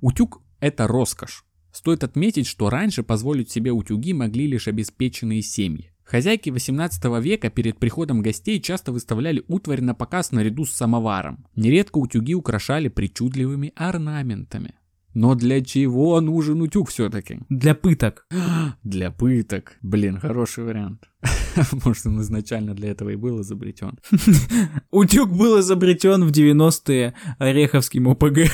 Утюг– 0.00 0.42
это 0.60 0.86
роскошь. 0.86 1.44
Стоит 1.72 2.04
отметить, 2.04 2.46
что 2.46 2.68
раньше 2.68 3.02
позволить 3.02 3.50
себе 3.50 3.72
утюги 3.72 4.12
могли 4.12 4.46
лишь 4.46 4.68
обеспеченные 4.68 5.40
семьи. 5.40 5.91
Хозяйки 6.12 6.50
18 6.50 7.04
века 7.22 7.48
перед 7.48 7.78
приходом 7.78 8.20
гостей 8.20 8.60
часто 8.60 8.92
выставляли 8.92 9.44
утварь 9.48 9.80
на 9.80 9.94
показ 9.94 10.30
наряду 10.30 10.66
с 10.66 10.72
самоваром. 10.72 11.46
Нередко 11.56 11.96
утюги 11.96 12.34
украшали 12.34 12.88
причудливыми 12.88 13.72
орнаментами. 13.74 14.74
Но 15.14 15.34
для 15.34 15.64
чего 15.64 16.20
нужен 16.20 16.60
утюг 16.60 16.90
все-таки? 16.90 17.38
Для 17.48 17.74
пыток. 17.74 18.26
Для 18.82 19.10
пыток. 19.10 19.78
Блин, 19.80 20.18
хороший 20.18 20.64
вариант. 20.64 21.08
Может, 21.82 22.04
он 22.04 22.20
изначально 22.20 22.74
для 22.74 22.90
этого 22.90 23.08
и 23.08 23.16
был 23.16 23.40
изобретен. 23.40 23.98
Утюг 24.90 25.30
был 25.30 25.60
изобретен 25.60 26.24
в 26.24 26.30
90-е 26.30 27.14
Ореховским 27.38 28.08
ОПГ. 28.08 28.50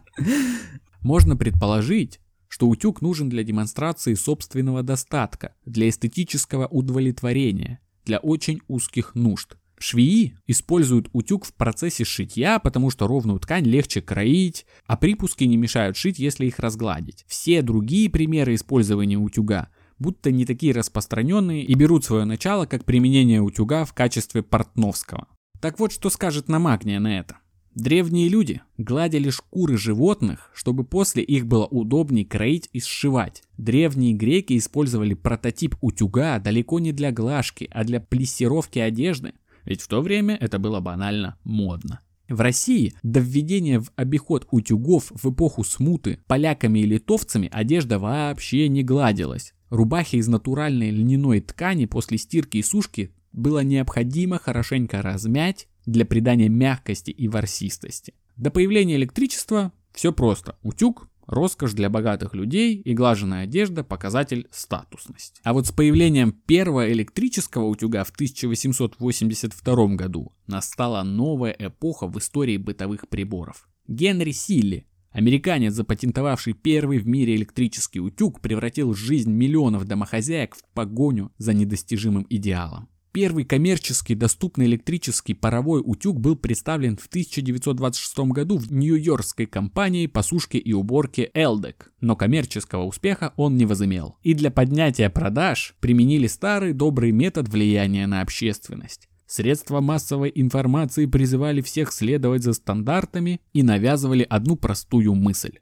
Можно 1.03 1.37
предположить, 1.37 2.21
что 2.57 2.69
утюг 2.69 3.03
нужен 3.03 3.29
для 3.29 3.42
демонстрации 3.42 4.14
собственного 4.14 4.83
достатка, 4.83 5.55
для 5.66 5.90
эстетического 5.90 6.66
удовлетворения, 6.66 7.81
для 8.07 8.16
очень 8.16 8.62
узких 8.66 9.14
нужд. 9.14 9.59
Швеи 9.79 10.38
используют 10.47 11.11
утюг 11.12 11.45
в 11.45 11.53
процессе 11.53 12.05
шитья, 12.05 12.59
потому 12.59 12.88
что 12.88 13.07
ровную 13.07 13.38
ткань 13.40 13.66
легче 13.66 14.01
кроить, 14.01 14.64
а 14.87 14.97
припуски 14.97 15.45
не 15.45 15.59
мешают 15.59 15.99
шить, 15.99 16.19
если 16.19 16.47
их 16.47 16.59
разгладить. 16.59 17.27
Все 17.29 17.61
другие 17.61 18.09
примеры 18.09 18.55
использования 18.55 19.19
утюга 19.19 19.69
будто 19.99 20.31
не 20.31 20.47
такие 20.47 20.73
распространенные 20.73 21.62
и 21.62 21.75
берут 21.75 22.07
свое 22.07 22.25
начало 22.25 22.64
как 22.64 22.87
применение 22.87 23.42
утюга 23.42 23.85
в 23.85 23.92
качестве 23.92 24.42
портновского. 24.42 25.29
Так 25.61 25.79
вот, 25.79 25.92
что 25.92 26.09
скажет 26.09 26.49
Намагния 26.49 27.01
на 27.01 27.19
это? 27.19 27.37
Древние 27.77 28.31
люди 28.31 28.62
гладили 28.79 29.29
шкуры 29.29 29.77
животных, 29.77 30.51
чтобы 30.55 30.83
после 30.83 31.23
их 31.23 31.47
было 31.47 31.67
удобнее 31.67 32.25
кроить 32.25 32.71
и 32.73 32.81
сшивать. 32.81 33.43
Древние 33.59 34.15
греки 34.15 34.57
использовали 34.57 35.12
прототип 35.12 35.77
утюга 35.83 36.39
далеко 36.39 36.79
не 36.79 36.93
для 36.93 37.12
глажки, 37.12 37.69
а 37.71 37.85
для 37.85 38.01
плессировки 38.01 38.79
одежды, 38.79 39.35
ведь 39.67 39.83
в 39.83 39.89
то 39.89 40.01
время 40.01 40.39
это 40.41 40.59
было 40.59 40.81
банально 40.81 41.37
модно. 41.45 42.01
В 42.31 42.41
России 42.41 42.95
до 43.03 43.21
введения 43.21 43.79
в 43.79 43.93
обиход 43.95 44.49
утюгов 44.51 45.12
в 45.15 45.31
эпоху 45.31 45.62
смуты 45.62 46.21
поляками 46.27 46.79
и 46.79 46.87
литовцами 46.87 47.51
одежда 47.53 47.99
вообще 47.99 48.71
не 48.71 48.85
гладилась. 48.85 49.53
Рубахи 49.69 50.17
из 50.17 50.29
натуральной 50.29 50.91
льняной 50.91 51.43
ткани 51.43 51.85
после 51.85 52.17
стирки 52.17 52.57
и 52.57 52.62
сушки 52.62 53.12
было 53.33 53.62
необходимо 53.62 54.39
хорошенько 54.39 55.03
размять 55.03 55.69
для 55.87 56.05
придания 56.05 56.49
мягкости 56.49 57.11
и 57.11 57.29
ворсистости. 57.29 58.14
До 58.37 58.51
появления 58.51 58.96
электричества 58.96 59.72
все 59.92 60.12
просто. 60.12 60.59
Утюг 60.62 61.09
роскошь 61.27 61.72
для 61.72 61.90
богатых 61.90 62.35
людей 62.35 62.77
и 62.77 62.94
глаженная 62.94 63.44
одежда– 63.44 63.85
показатель 63.85 64.49
статусности. 64.51 65.40
А 65.44 65.53
вот 65.53 65.66
с 65.66 65.72
появлением 65.72 66.33
первого 66.33 66.90
электрического 66.92 67.64
утюга 67.64 68.05
в 68.05 68.11
1882 68.11 69.87
году 69.96 70.33
настала 70.46 71.03
новая 71.03 71.55
эпоха 71.59 72.07
в 72.07 72.18
истории 72.18 72.57
бытовых 72.57 73.09
приборов. 73.09 73.68
Генри 73.88 74.33
Силли, 74.33 74.87
американец, 75.11 75.75
запатентовавший 75.75 76.55
первый 76.55 76.99
в 76.99 77.07
мире 77.07 77.37
электрический 77.37 78.01
утюг, 78.01 78.40
превратил 78.40 78.94
жизнь 78.94 79.33
миллионов 79.33 79.85
домохозяек 79.87 80.57
в 80.57 80.64
погоню 80.75 81.33
за 81.38 81.55
недостижимым 81.55 82.27
идеалом. 82.29 82.88
Первый 83.17 83.47
коммерчески 83.47 84.13
доступный 84.13 84.67
электрический 84.67 85.33
паровой 85.33 85.81
утюг 85.83 86.21
был 86.21 86.37
представлен 86.37 86.99
в 86.99 87.07
1926 87.07 88.19
году 88.19 88.59
в 88.59 88.71
нью-йоркской 88.71 89.47
компании 89.47 90.07
по 90.07 90.21
сушке 90.21 90.59
и 90.59 90.75
уборке 90.75 91.31
Eldec, 91.35 91.77
но 92.03 92.15
коммерческого 92.15 92.85
успеха 92.85 93.33
он 93.39 93.57
не 93.57 93.65
возымел. 93.65 94.19
И 94.23 94.35
для 94.35 94.51
поднятия 94.51 95.09
продаж 95.09 95.77
применили 95.81 96.27
старый 96.27 96.75
добрый 96.75 97.11
метод 97.11 97.49
влияния 97.49 98.07
на 98.07 98.21
общественность. 98.21 99.09
Средства 99.27 99.81
массовой 99.81 100.31
информации 100.35 101.07
призывали 101.07 101.63
всех 101.63 101.95
следовать 101.95 102.43
за 102.43 102.53
стандартами 102.53 103.41
и 103.55 103.63
навязывали 103.63 104.27
одну 104.29 104.57
простую 104.57 105.15
мысль. 105.15 105.61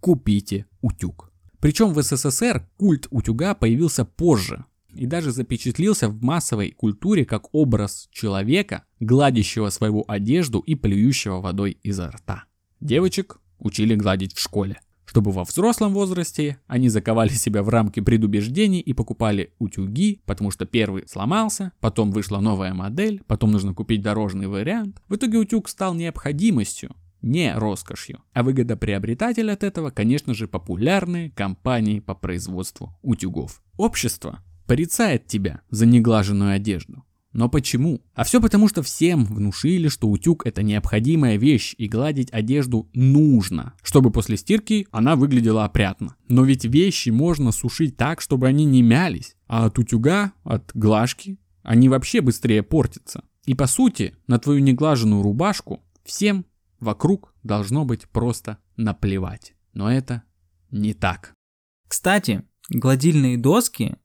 Купите 0.00 0.64
утюг. 0.80 1.30
Причем 1.60 1.92
в 1.92 2.00
СССР 2.02 2.66
культ 2.78 3.08
утюга 3.10 3.54
появился 3.54 4.06
позже, 4.06 4.64
и 4.98 5.06
даже 5.06 5.30
запечатлился 5.30 6.08
в 6.08 6.22
массовой 6.22 6.72
культуре 6.72 7.24
как 7.24 7.54
образ 7.54 8.08
человека, 8.10 8.84
гладящего 9.00 9.70
свою 9.70 10.04
одежду 10.08 10.58
и 10.58 10.74
плюющего 10.74 11.40
водой 11.40 11.78
изо 11.82 12.10
рта. 12.10 12.44
Девочек 12.80 13.40
учили 13.58 13.94
гладить 13.94 14.34
в 14.34 14.40
школе, 14.40 14.80
чтобы 15.04 15.30
во 15.30 15.44
взрослом 15.44 15.94
возрасте 15.94 16.58
они 16.66 16.88
заковали 16.88 17.30
себя 17.30 17.62
в 17.62 17.68
рамки 17.68 18.00
предубеждений 18.00 18.80
и 18.80 18.92
покупали 18.92 19.54
утюги, 19.58 20.20
потому 20.26 20.50
что 20.50 20.66
первый 20.66 21.08
сломался, 21.08 21.72
потом 21.80 22.10
вышла 22.10 22.40
новая 22.40 22.74
модель, 22.74 23.22
потом 23.26 23.52
нужно 23.52 23.74
купить 23.74 24.02
дорожный 24.02 24.48
вариант. 24.48 25.00
В 25.08 25.16
итоге 25.16 25.38
утюг 25.38 25.68
стал 25.68 25.94
необходимостью, 25.94 26.94
не 27.22 27.54
роскошью. 27.54 28.22
А 28.32 28.42
выгодоприобретатель 28.42 29.50
от 29.50 29.64
этого, 29.64 29.90
конечно 29.90 30.34
же, 30.34 30.46
популярные 30.46 31.30
компании 31.30 32.00
по 32.00 32.14
производству 32.14 32.96
утюгов. 33.02 33.62
Общество 33.76 34.40
порицает 34.68 35.26
тебя 35.26 35.62
за 35.70 35.86
неглаженную 35.86 36.52
одежду. 36.52 37.04
Но 37.32 37.48
почему? 37.48 38.02
А 38.14 38.24
все 38.24 38.40
потому, 38.40 38.68
что 38.68 38.82
всем 38.82 39.24
внушили, 39.24 39.88
что 39.88 40.08
утюг 40.08 40.46
это 40.46 40.62
необходимая 40.62 41.36
вещь 41.36 41.74
и 41.78 41.88
гладить 41.88 42.30
одежду 42.32 42.88
нужно, 42.94 43.74
чтобы 43.82 44.10
после 44.10 44.36
стирки 44.36 44.86
она 44.90 45.16
выглядела 45.16 45.64
опрятно. 45.64 46.16
Но 46.28 46.44
ведь 46.44 46.64
вещи 46.64 47.10
можно 47.10 47.50
сушить 47.52 47.96
так, 47.96 48.20
чтобы 48.20 48.46
они 48.46 48.64
не 48.64 48.82
мялись, 48.82 49.36
а 49.46 49.66
от 49.66 49.78
утюга, 49.78 50.32
от 50.44 50.70
глажки, 50.74 51.38
они 51.62 51.88
вообще 51.88 52.20
быстрее 52.20 52.62
портятся. 52.62 53.24
И 53.44 53.54
по 53.54 53.66
сути, 53.66 54.14
на 54.26 54.38
твою 54.38 54.60
неглаженную 54.60 55.22
рубашку 55.22 55.82
всем 56.04 56.44
вокруг 56.80 57.34
должно 57.42 57.84
быть 57.84 58.08
просто 58.08 58.58
наплевать. 58.76 59.54
Но 59.74 59.90
это 59.90 60.22
не 60.70 60.94
так. 60.94 61.34
Кстати, 61.88 62.42
гладильные 62.70 63.38
доски 63.38 63.96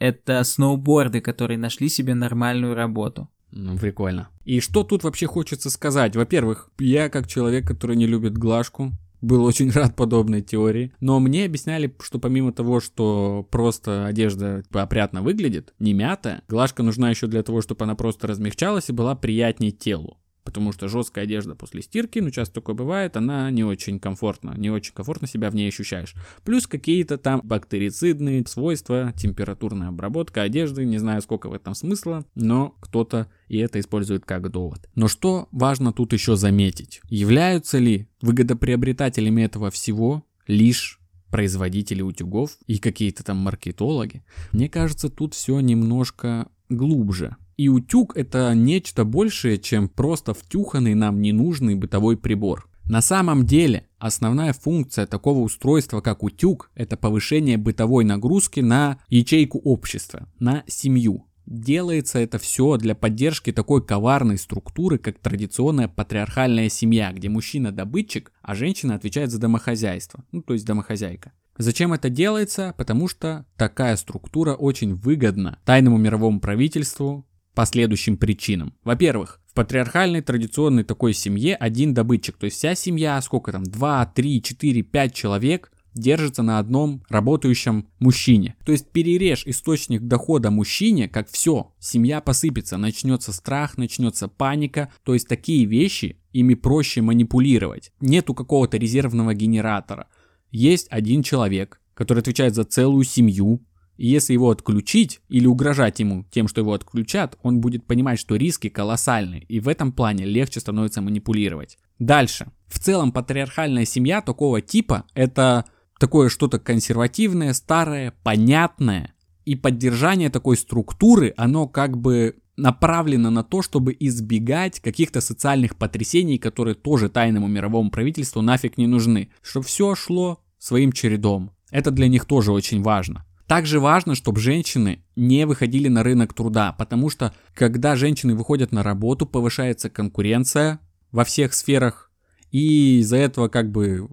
это 0.00 0.42
сноуборды, 0.42 1.20
которые 1.20 1.58
нашли 1.58 1.88
себе 1.88 2.14
нормальную 2.14 2.74
работу. 2.74 3.28
Ну, 3.52 3.78
прикольно. 3.78 4.28
И 4.44 4.60
что 4.60 4.82
тут 4.82 5.04
вообще 5.04 5.26
хочется 5.26 5.70
сказать? 5.70 6.16
Во-первых, 6.16 6.70
я 6.78 7.08
как 7.08 7.28
человек, 7.28 7.66
который 7.66 7.96
не 7.96 8.06
любит 8.06 8.36
глажку, 8.36 8.92
был 9.20 9.44
очень 9.44 9.70
рад 9.72 9.94
подобной 9.94 10.40
теории. 10.40 10.92
Но 11.00 11.20
мне 11.20 11.44
объясняли, 11.44 11.94
что 12.00 12.18
помимо 12.18 12.52
того, 12.52 12.80
что 12.80 13.46
просто 13.50 14.06
одежда 14.06 14.62
опрятно 14.72 15.22
выглядит, 15.22 15.74
не 15.78 15.92
мятая, 15.92 16.42
глажка 16.48 16.82
нужна 16.82 17.10
еще 17.10 17.26
для 17.26 17.42
того, 17.42 17.60
чтобы 17.60 17.84
она 17.84 17.94
просто 17.94 18.26
размягчалась 18.26 18.88
и 18.88 18.92
была 18.92 19.14
приятнее 19.14 19.72
телу 19.72 20.16
потому 20.44 20.72
что 20.72 20.88
жесткая 20.88 21.24
одежда 21.24 21.54
после 21.54 21.82
стирки, 21.82 22.18
ну 22.18 22.30
часто 22.30 22.54
такое 22.54 22.74
бывает, 22.74 23.16
она 23.16 23.50
не 23.50 23.64
очень 23.64 23.98
комфортно, 23.98 24.54
не 24.56 24.70
очень 24.70 24.94
комфортно 24.94 25.26
себя 25.26 25.50
в 25.50 25.54
ней 25.54 25.68
ощущаешь. 25.68 26.14
Плюс 26.44 26.66
какие-то 26.66 27.18
там 27.18 27.40
бактерицидные 27.44 28.44
свойства, 28.46 29.12
температурная 29.16 29.88
обработка 29.88 30.42
одежды, 30.42 30.84
не 30.84 30.98
знаю 30.98 31.22
сколько 31.22 31.48
в 31.48 31.54
этом 31.54 31.74
смысла, 31.74 32.24
но 32.34 32.74
кто-то 32.80 33.28
и 33.48 33.58
это 33.58 33.80
использует 33.80 34.24
как 34.24 34.48
довод. 34.50 34.88
Но 34.94 35.08
что 35.08 35.48
важно 35.50 35.92
тут 35.92 36.12
еще 36.12 36.36
заметить? 36.36 37.00
Являются 37.08 37.78
ли 37.78 38.08
выгодоприобретателями 38.22 39.42
этого 39.42 39.70
всего 39.70 40.24
лишь 40.46 41.00
производители 41.30 42.02
утюгов 42.02 42.56
и 42.66 42.78
какие-то 42.78 43.24
там 43.24 43.38
маркетологи? 43.38 44.22
Мне 44.52 44.68
кажется, 44.68 45.08
тут 45.08 45.34
все 45.34 45.58
немножко 45.60 46.48
глубже. 46.68 47.36
И 47.60 47.68
утюг 47.68 48.16
это 48.16 48.54
нечто 48.54 49.04
большее, 49.04 49.58
чем 49.58 49.90
просто 49.90 50.32
втюханный 50.32 50.94
нам 50.94 51.20
ненужный 51.20 51.74
бытовой 51.74 52.16
прибор. 52.16 52.66
На 52.88 53.02
самом 53.02 53.44
деле, 53.44 53.86
основная 53.98 54.54
функция 54.54 55.04
такого 55.06 55.40
устройства, 55.40 56.00
как 56.00 56.22
утюг, 56.22 56.70
это 56.74 56.96
повышение 56.96 57.58
бытовой 57.58 58.06
нагрузки 58.06 58.60
на 58.60 58.98
ячейку 59.10 59.58
общества, 59.58 60.26
на 60.38 60.64
семью. 60.68 61.26
Делается 61.44 62.18
это 62.18 62.38
все 62.38 62.78
для 62.78 62.94
поддержки 62.94 63.52
такой 63.52 63.84
коварной 63.84 64.38
структуры, 64.38 64.96
как 64.96 65.18
традиционная 65.18 65.88
патриархальная 65.88 66.70
семья, 66.70 67.12
где 67.12 67.28
мужчина 67.28 67.72
добытчик, 67.72 68.32
а 68.40 68.54
женщина 68.54 68.94
отвечает 68.94 69.30
за 69.30 69.38
домохозяйство, 69.38 70.24
ну 70.32 70.40
то 70.40 70.54
есть 70.54 70.64
домохозяйка. 70.64 71.32
Зачем 71.58 71.92
это 71.92 72.08
делается? 72.08 72.74
Потому 72.78 73.06
что 73.06 73.44
такая 73.58 73.96
структура 73.96 74.54
очень 74.54 74.94
выгодна 74.94 75.58
тайному 75.66 75.98
мировому 75.98 76.40
правительству, 76.40 77.26
по 77.60 77.66
следующим 77.66 78.16
причинам. 78.16 78.72
Во-первых, 78.84 79.38
в 79.44 79.52
патриархальной 79.52 80.22
традиционной 80.22 80.82
такой 80.82 81.12
семье 81.12 81.56
один 81.56 81.92
добытчик, 81.92 82.38
то 82.38 82.46
есть 82.46 82.56
вся 82.56 82.74
семья, 82.74 83.20
сколько 83.20 83.52
там, 83.52 83.64
2, 83.64 84.06
3, 84.14 84.42
4, 84.42 84.82
5 84.82 85.14
человек, 85.14 85.70
держится 85.92 86.42
на 86.42 86.58
одном 86.58 87.02
работающем 87.10 87.86
мужчине. 87.98 88.56
То 88.64 88.72
есть 88.72 88.88
перережь 88.88 89.42
источник 89.44 90.00
дохода 90.00 90.50
мужчине, 90.50 91.06
как 91.06 91.28
все, 91.28 91.74
семья 91.78 92.22
посыпется, 92.22 92.78
начнется 92.78 93.30
страх, 93.30 93.76
начнется 93.76 94.28
паника, 94.28 94.90
то 95.04 95.12
есть 95.12 95.28
такие 95.28 95.66
вещи, 95.66 96.16
ими 96.32 96.54
проще 96.54 97.02
манипулировать. 97.02 97.92
Нету 98.00 98.32
какого-то 98.32 98.78
резервного 98.78 99.34
генератора. 99.34 100.06
Есть 100.50 100.86
один 100.88 101.22
человек, 101.22 101.78
который 101.92 102.20
отвечает 102.20 102.54
за 102.54 102.64
целую 102.64 103.04
семью, 103.04 103.60
и 104.00 104.06
если 104.06 104.32
его 104.32 104.50
отключить 104.50 105.20
или 105.28 105.46
угрожать 105.46 106.00
ему 106.00 106.24
тем, 106.30 106.48
что 106.48 106.62
его 106.62 106.72
отключат, 106.72 107.36
он 107.42 107.60
будет 107.60 107.84
понимать, 107.84 108.18
что 108.18 108.34
риски 108.34 108.70
колоссальны, 108.70 109.44
и 109.46 109.60
в 109.60 109.68
этом 109.68 109.92
плане 109.92 110.24
легче 110.24 110.58
становится 110.60 111.02
манипулировать. 111.02 111.76
Дальше. 111.98 112.50
В 112.66 112.78
целом 112.78 113.12
патриархальная 113.12 113.84
семья 113.84 114.22
такого 114.22 114.62
типа 114.62 115.04
это 115.12 115.66
такое 115.98 116.30
что-то 116.30 116.58
консервативное, 116.58 117.52
старое, 117.52 118.14
понятное. 118.22 119.12
И 119.44 119.54
поддержание 119.54 120.30
такой 120.30 120.56
структуры, 120.56 121.34
оно 121.36 121.68
как 121.68 121.98
бы 121.98 122.36
направлено 122.56 123.28
на 123.28 123.44
то, 123.44 123.60
чтобы 123.60 123.94
избегать 124.00 124.80
каких-то 124.80 125.20
социальных 125.20 125.76
потрясений, 125.76 126.38
которые 126.38 126.74
тоже 126.74 127.10
тайному 127.10 127.48
мировому 127.48 127.90
правительству 127.90 128.40
нафиг 128.40 128.78
не 128.78 128.86
нужны. 128.86 129.28
Чтобы 129.42 129.66
все 129.66 129.94
шло 129.94 130.40
своим 130.58 130.90
чередом. 130.90 131.50
Это 131.70 131.90
для 131.90 132.08
них 132.08 132.24
тоже 132.24 132.50
очень 132.50 132.82
важно. 132.82 133.26
Также 133.50 133.80
важно, 133.80 134.14
чтобы 134.14 134.38
женщины 134.38 135.02
не 135.16 135.44
выходили 135.44 135.88
на 135.88 136.04
рынок 136.04 136.34
труда, 136.34 136.70
потому 136.70 137.10
что 137.10 137.34
когда 137.52 137.96
женщины 137.96 138.36
выходят 138.36 138.70
на 138.70 138.84
работу, 138.84 139.26
повышается 139.26 139.90
конкуренция 139.90 140.78
во 141.10 141.24
всех 141.24 141.52
сферах, 141.52 142.12
и 142.52 143.00
из-за 143.00 143.16
этого 143.16 143.48
как 143.48 143.72
бы 143.72 144.08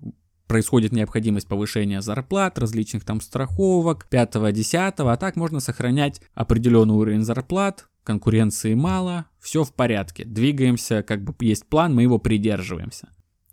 происходит 0.47 0.91
необходимость 0.91 1.47
повышения 1.47 2.01
зарплат, 2.01 2.57
различных 2.57 3.05
там 3.05 3.21
страховок, 3.21 4.07
5-10, 4.09 4.93
а 4.97 5.17
так 5.17 5.35
можно 5.35 5.59
сохранять 5.59 6.19
определенный 6.33 6.95
уровень 6.95 7.21
зарплат, 7.21 7.89
конкуренции 8.03 8.73
мало, 8.73 9.27
все 9.39 9.63
в 9.63 9.71
порядке, 9.71 10.25
двигаемся, 10.25 11.03
как 11.03 11.23
бы 11.23 11.35
есть 11.45 11.67
план, 11.67 11.93
мы 11.93 12.01
его 12.01 12.17
придерживаемся. 12.17 13.09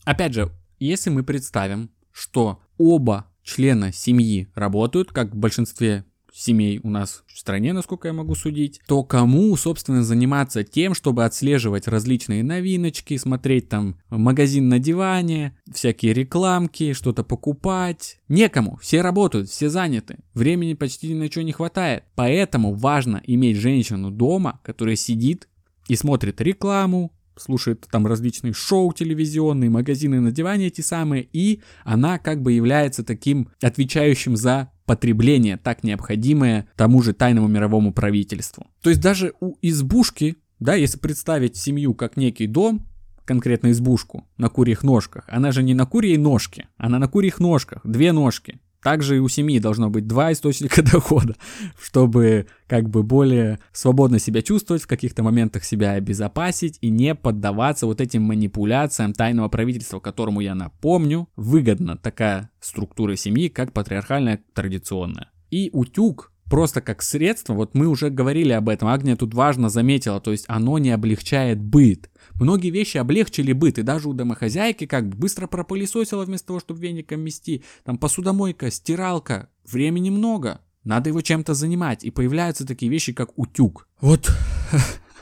Опять 0.06 0.32
же, 0.32 0.50
если 0.78 1.10
мы 1.10 1.24
представим, 1.24 1.90
что 2.10 2.62
оба 2.78 3.26
члена 3.44 3.92
семьи 3.92 4.48
работают, 4.54 5.12
как 5.12 5.32
в 5.32 5.36
большинстве 5.36 6.04
семей 6.34 6.80
у 6.82 6.90
нас 6.90 7.22
в 7.26 7.38
стране, 7.38 7.72
насколько 7.72 8.08
я 8.08 8.14
могу 8.14 8.34
судить, 8.34 8.80
то 8.88 9.04
кому, 9.04 9.56
собственно, 9.56 10.02
заниматься 10.02 10.64
тем, 10.64 10.94
чтобы 10.94 11.24
отслеживать 11.24 11.86
различные 11.86 12.42
новиночки, 12.42 13.16
смотреть 13.16 13.68
там 13.68 14.00
магазин 14.10 14.68
на 14.68 14.80
диване, 14.80 15.56
всякие 15.72 16.12
рекламки, 16.12 16.92
что-то 16.92 17.22
покупать. 17.22 18.18
Некому, 18.28 18.78
все 18.82 19.00
работают, 19.00 19.48
все 19.48 19.68
заняты, 19.68 20.18
времени 20.34 20.74
почти 20.74 21.08
ни 21.10 21.14
на 21.14 21.30
что 21.30 21.44
не 21.44 21.52
хватает. 21.52 22.04
Поэтому 22.16 22.74
важно 22.74 23.22
иметь 23.24 23.56
женщину 23.56 24.10
дома, 24.10 24.60
которая 24.64 24.96
сидит 24.96 25.48
и 25.86 25.94
смотрит 25.96 26.40
рекламу, 26.40 27.12
слушает 27.36 27.86
там 27.90 28.06
различные 28.06 28.52
шоу 28.52 28.92
телевизионные, 28.92 29.70
магазины 29.70 30.20
на 30.20 30.30
диване 30.30 30.68
эти 30.68 30.80
самые, 30.80 31.28
и 31.32 31.60
она 31.84 32.18
как 32.18 32.42
бы 32.42 32.52
является 32.52 33.04
таким 33.04 33.48
отвечающим 33.62 34.36
за 34.36 34.70
потребление, 34.86 35.56
так 35.56 35.82
необходимое 35.82 36.68
тому 36.76 37.02
же 37.02 37.12
тайному 37.12 37.48
мировому 37.48 37.92
правительству. 37.92 38.66
То 38.82 38.90
есть 38.90 39.00
даже 39.00 39.32
у 39.40 39.54
избушки, 39.62 40.36
да, 40.60 40.74
если 40.74 40.98
представить 40.98 41.56
семью 41.56 41.94
как 41.94 42.16
некий 42.16 42.46
дом, 42.46 42.86
конкретно 43.24 43.70
избушку 43.70 44.26
на 44.36 44.48
курьих 44.48 44.82
ножках, 44.82 45.24
она 45.28 45.52
же 45.52 45.62
не 45.62 45.74
на 45.74 45.86
курьей 45.86 46.18
ножке, 46.18 46.68
она 46.76 46.98
на 46.98 47.08
курьих 47.08 47.40
ножках, 47.40 47.80
две 47.84 48.12
ножки. 48.12 48.60
Также 48.84 49.16
и 49.16 49.18
у 49.18 49.28
семьи 49.28 49.58
должно 49.58 49.88
быть 49.88 50.06
два 50.06 50.30
источника 50.30 50.82
дохода, 50.92 51.36
чтобы 51.82 52.46
как 52.66 52.90
бы 52.90 53.02
более 53.02 53.58
свободно 53.72 54.18
себя 54.18 54.42
чувствовать, 54.42 54.82
в 54.82 54.86
каких-то 54.86 55.22
моментах 55.22 55.64
себя 55.64 55.92
обезопасить 55.92 56.76
и 56.82 56.90
не 56.90 57.14
поддаваться 57.14 57.86
вот 57.86 58.02
этим 58.02 58.24
манипуляциям 58.24 59.14
тайного 59.14 59.48
правительства, 59.48 60.00
которому, 60.00 60.40
я 60.40 60.54
напомню, 60.54 61.30
выгодна 61.34 61.96
такая 61.96 62.50
структура 62.60 63.16
семьи, 63.16 63.48
как 63.48 63.72
патриархальная 63.72 64.40
традиционная. 64.52 65.30
И 65.50 65.70
утюг 65.72 66.33
просто 66.48 66.80
как 66.80 67.02
средство, 67.02 67.54
вот 67.54 67.74
мы 67.74 67.86
уже 67.86 68.10
говорили 68.10 68.52
об 68.52 68.68
этом, 68.68 68.88
Агния 68.88 69.16
тут 69.16 69.34
важно 69.34 69.68
заметила, 69.68 70.20
то 70.20 70.32
есть 70.32 70.44
оно 70.48 70.78
не 70.78 70.90
облегчает 70.90 71.60
быт. 71.60 72.10
Многие 72.34 72.70
вещи 72.70 72.98
облегчили 72.98 73.52
быт, 73.52 73.78
и 73.78 73.82
даже 73.82 74.08
у 74.08 74.12
домохозяйки 74.12 74.86
как 74.86 75.08
бы 75.08 75.16
быстро 75.16 75.46
пропылесосила 75.46 76.24
вместо 76.24 76.48
того, 76.48 76.60
чтобы 76.60 76.80
веником 76.80 77.20
мести. 77.20 77.62
Там 77.84 77.98
посудомойка, 77.98 78.70
стиралка, 78.70 79.48
времени 79.64 80.10
много. 80.10 80.60
Надо 80.84 81.10
его 81.10 81.22
чем-то 81.22 81.54
занимать, 81.54 82.04
и 82.04 82.10
появляются 82.10 82.66
такие 82.66 82.90
вещи, 82.90 83.12
как 83.12 83.38
утюг. 83.38 83.88
Вот 84.00 84.30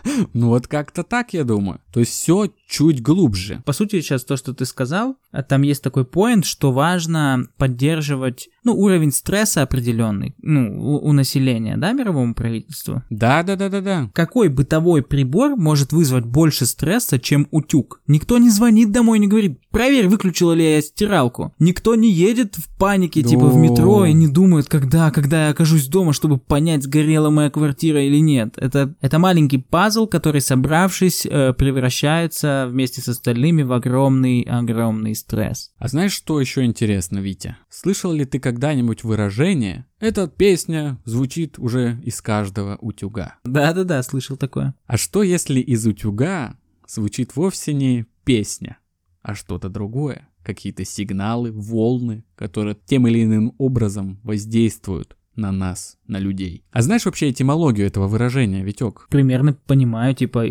Ну 0.32 0.48
вот 0.48 0.66
как-то 0.66 1.03
так, 1.03 1.32
я 1.34 1.44
думаю. 1.44 1.80
То 1.92 2.00
есть 2.00 2.12
все 2.12 2.50
чуть 2.68 3.03
глубже. 3.03 3.62
По 3.64 3.72
сути, 3.72 4.00
сейчас 4.00 4.24
то, 4.24 4.36
что 4.36 4.55
ты 4.55 4.64
сказал, 4.64 5.16
а 5.30 5.42
там 5.42 5.62
есть 5.62 5.82
такой 5.82 6.05
поинт, 6.05 6.44
что 6.44 6.72
важно 6.72 7.46
поддерживать, 7.57 8.48
ну, 8.64 8.74
уровень 8.74 9.12
стресса 9.12 9.62
определенный, 9.62 10.34
ну, 10.40 10.78
у, 10.80 11.09
у 11.09 11.12
населения, 11.12 11.76
да, 11.76 11.92
мировому 11.92 12.34
правительству? 12.34 13.03
Да, 13.11 13.42
да, 13.42 13.57
да, 13.57 13.68
да, 13.68 13.80
да. 13.80 14.11
Какой 14.14 14.48
бытовой 14.48 15.03
прибор 15.03 15.57
может 15.57 15.92
вызвать 15.92 16.24
больше 16.24 16.66
стресса, 16.66 17.18
чем 17.18 17.48
утюг? 17.50 18.00
Никто 18.07 18.38
не 18.38 18.50
звонит 18.50 18.92
домой, 18.92 19.18
не 19.18 19.28
говорит, 19.28 19.61
проверь, 19.72 20.08
выключила 20.08 20.52
ли 20.52 20.74
я 20.74 20.82
стиралку. 20.82 21.52
Никто 21.58 21.94
не 21.94 22.12
едет 22.12 22.56
в 22.56 22.68
панике, 22.78 23.22
да. 23.22 23.28
типа 23.28 23.46
в 23.46 23.56
метро, 23.56 24.04
и 24.04 24.12
не 24.12 24.28
думает, 24.28 24.68
когда, 24.68 25.10
когда 25.10 25.46
я 25.46 25.50
окажусь 25.50 25.88
дома, 25.88 26.12
чтобы 26.12 26.38
понять, 26.38 26.84
сгорела 26.84 27.30
моя 27.30 27.50
квартира 27.50 28.02
или 28.04 28.18
нет. 28.18 28.54
Это, 28.56 28.94
это 29.00 29.18
маленький 29.18 29.58
пазл, 29.58 30.06
который, 30.06 30.40
собравшись, 30.40 31.26
э, 31.26 31.54
превращается 31.54 32.66
вместе 32.68 33.00
с 33.00 33.08
остальными 33.08 33.62
в 33.62 33.72
огромный-огромный 33.72 35.14
стресс. 35.14 35.72
А 35.78 35.88
знаешь, 35.88 36.12
что 36.12 36.40
еще 36.40 36.64
интересно, 36.64 37.18
Витя? 37.18 37.56
Слышал 37.68 38.12
ли 38.12 38.24
ты 38.24 38.38
когда-нибудь 38.38 39.02
выражение 39.02 39.86
«Эта 39.98 40.26
песня 40.26 40.98
звучит 41.04 41.58
уже 41.58 41.98
из 42.04 42.20
каждого 42.20 42.76
утюга»? 42.80 43.36
Да-да-да, 43.44 44.02
слышал 44.02 44.36
такое. 44.36 44.74
А 44.86 44.96
что 44.96 45.22
если 45.22 45.60
из 45.60 45.86
утюга 45.86 46.58
звучит 46.86 47.36
вовсе 47.36 47.72
не 47.72 48.06
песня, 48.24 48.78
а 49.22 49.34
что-то 49.34 49.68
другое? 49.68 50.28
Какие-то 50.42 50.84
сигналы, 50.84 51.52
волны, 51.52 52.24
которые 52.34 52.76
тем 52.86 53.06
или 53.06 53.24
иным 53.24 53.54
образом 53.58 54.20
воздействуют 54.22 55.16
на 55.36 55.52
нас, 55.52 55.98
на 56.06 56.18
людей. 56.18 56.64
А 56.72 56.82
знаешь 56.82 57.06
вообще 57.06 57.30
этимологию 57.30 57.86
этого 57.86 58.08
выражения, 58.08 58.62
Витек? 58.62 59.06
Примерно 59.08 59.54
понимаю, 59.54 60.14
типа, 60.14 60.44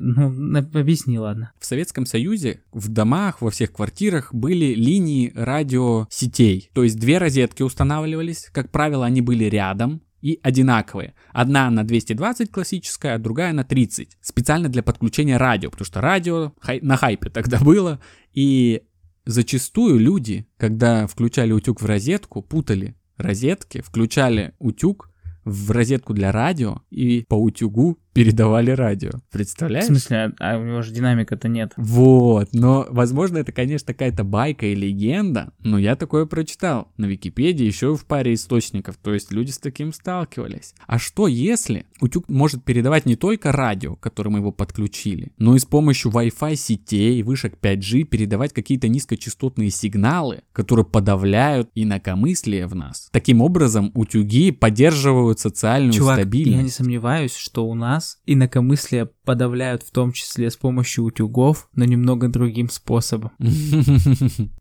ну, 0.00 0.58
объясни, 0.58 1.18
ладно. 1.18 1.52
В 1.58 1.66
Советском 1.66 2.06
Союзе 2.06 2.62
в 2.72 2.88
домах, 2.88 3.40
во 3.40 3.50
всех 3.50 3.72
квартирах 3.72 4.32
были 4.32 4.74
линии 4.74 5.32
радиосетей. 5.34 6.70
То 6.72 6.82
есть 6.82 6.98
две 6.98 7.18
розетки 7.18 7.62
устанавливались, 7.62 8.48
как 8.52 8.70
правило, 8.70 9.04
они 9.06 9.20
были 9.20 9.44
рядом, 9.44 10.02
и 10.26 10.40
одинаковые. 10.42 11.14
Одна 11.32 11.70
на 11.70 11.84
220 11.84 12.50
классическая, 12.50 13.14
а 13.14 13.18
другая 13.18 13.52
на 13.52 13.62
30. 13.62 14.18
Специально 14.20 14.68
для 14.68 14.82
подключения 14.82 15.36
радио, 15.36 15.70
потому 15.70 15.86
что 15.86 16.00
радио 16.00 16.52
хай, 16.58 16.80
на 16.80 16.96
хайпе 16.96 17.30
тогда 17.30 17.60
было. 17.62 18.00
И 18.32 18.82
зачастую 19.24 20.00
люди, 20.00 20.48
когда 20.56 21.06
включали 21.06 21.52
утюг 21.52 21.80
в 21.80 21.86
розетку, 21.86 22.42
путали 22.42 22.96
розетки, 23.16 23.80
включали 23.80 24.52
утюг 24.58 25.10
в 25.44 25.70
розетку 25.70 26.12
для 26.12 26.32
радио 26.32 26.82
и 26.90 27.24
по 27.28 27.36
утюгу 27.36 27.96
передавали 28.16 28.70
радио. 28.70 29.12
Представляешь? 29.30 29.84
В 29.84 29.88
смысле, 29.88 30.32
а 30.40 30.56
у 30.56 30.64
него 30.64 30.80
же 30.80 30.90
динамика-то 30.92 31.48
нет. 31.48 31.72
Вот, 31.76 32.48
но, 32.52 32.86
возможно, 32.88 33.38
это, 33.38 33.52
конечно, 33.52 33.92
какая-то 33.92 34.24
байка 34.24 34.66
и 34.66 34.74
легенда, 34.74 35.52
но 35.60 35.78
я 35.78 35.96
такое 35.96 36.24
прочитал 36.24 36.88
на 36.96 37.04
Википедии 37.04 37.66
еще 37.66 37.94
в 37.94 38.06
паре 38.06 38.32
источников, 38.32 38.96
то 38.96 39.12
есть 39.12 39.32
люди 39.32 39.50
с 39.50 39.58
таким 39.58 39.92
сталкивались. 39.92 40.74
А 40.86 40.98
что 40.98 41.28
если 41.28 41.84
утюг 42.00 42.28
может 42.28 42.64
передавать 42.64 43.04
не 43.04 43.16
только 43.16 43.52
радио, 43.52 43.96
к 43.96 44.00
которому 44.00 44.38
его 44.38 44.50
подключили, 44.50 45.32
но 45.36 45.54
и 45.54 45.58
с 45.58 45.66
помощью 45.66 46.10
Wi-Fi 46.10 46.56
сетей, 46.56 47.22
вышек 47.22 47.58
5G 47.60 48.04
передавать 48.04 48.54
какие-то 48.54 48.88
низкочастотные 48.88 49.70
сигналы, 49.70 50.40
которые 50.52 50.86
подавляют 50.86 51.68
инакомыслие 51.74 52.66
в 52.66 52.74
нас. 52.74 53.08
Таким 53.12 53.42
образом, 53.42 53.90
утюги 53.94 54.52
поддерживают 54.52 55.38
социальную 55.38 55.92
Чувак, 55.92 56.20
стабильность. 56.20 56.56
я 56.56 56.62
не 56.62 56.70
сомневаюсь, 56.70 57.34
что 57.34 57.66
у 57.66 57.74
нас 57.74 58.05
нас 58.06 58.18
инакомыслие 58.26 59.06
подавляют 59.24 59.82
в 59.82 59.90
том 59.90 60.12
числе 60.12 60.50
с 60.50 60.56
помощью 60.56 61.04
утюгов, 61.04 61.68
но 61.74 61.84
немного 61.84 62.28
другим 62.28 62.70
способом. 62.70 63.32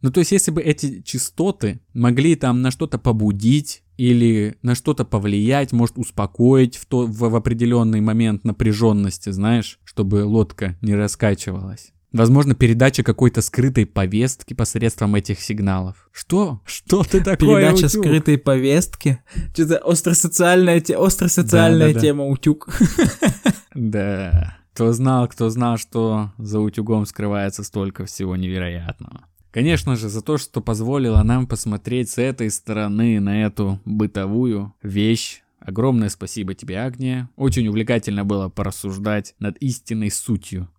Ну, 0.01 0.11
то 0.11 0.19
есть, 0.19 0.31
если 0.31 0.51
бы 0.51 0.61
эти 0.61 1.01
частоты 1.01 1.79
могли 1.93 2.35
там 2.35 2.61
на 2.61 2.71
что-то 2.71 2.97
побудить, 2.97 3.83
или 3.97 4.57
на 4.61 4.75
что-то 4.75 5.05
повлиять, 5.05 5.71
может 5.71 5.97
успокоить 5.97 6.75
в, 6.75 6.85
то, 6.85 7.05
в, 7.05 7.17
в 7.17 7.35
определенный 7.35 8.01
момент 8.01 8.43
напряженности, 8.43 9.29
знаешь, 9.29 9.79
чтобы 9.85 10.25
лодка 10.25 10.77
не 10.81 10.95
раскачивалась. 10.95 11.93
Возможно, 12.15 12.55
передача 12.55 13.03
какой-то 13.03 13.41
скрытой 13.41 13.85
повестки 13.85 14.53
посредством 14.53 15.15
этих 15.15 15.41
сигналов. 15.41 16.09
Что? 16.13 16.61
Что 16.65 17.03
ты 17.03 17.19
такое, 17.21 17.61
Передача 17.61 17.87
утюг? 17.87 18.05
скрытой 18.05 18.37
повестки? 18.37 19.19
Что-то 19.53 19.79
остросоциальная, 19.79 20.79
те... 20.79 20.95
остросоциальная 20.95 21.89
да, 21.89 21.93
да, 21.93 21.99
тема 21.99 22.25
утюг. 22.25 22.69
Да. 23.75 24.57
Кто 24.73 24.93
знал, 24.93 25.27
кто 25.27 25.49
знал, 25.49 25.77
что 25.77 26.31
за 26.37 26.61
утюгом 26.61 27.05
скрывается 27.05 27.61
столько 27.65 28.05
всего 28.05 28.37
невероятного. 28.37 29.25
Конечно 29.51 29.97
же, 29.97 30.07
за 30.07 30.21
то, 30.21 30.37
что 30.37 30.61
позволило 30.61 31.21
нам 31.23 31.45
посмотреть 31.45 32.09
с 32.09 32.17
этой 32.17 32.49
стороны 32.49 33.19
на 33.19 33.43
эту 33.43 33.81
бытовую 33.83 34.73
вещь. 34.81 35.41
Огромное 35.59 36.07
спасибо 36.07 36.53
тебе, 36.53 36.79
Агния. 36.79 37.29
Очень 37.35 37.67
увлекательно 37.67 38.23
было 38.23 38.47
порассуждать 38.47 39.35
над 39.39 39.57
истинной 39.57 40.09
сутью 40.11 40.69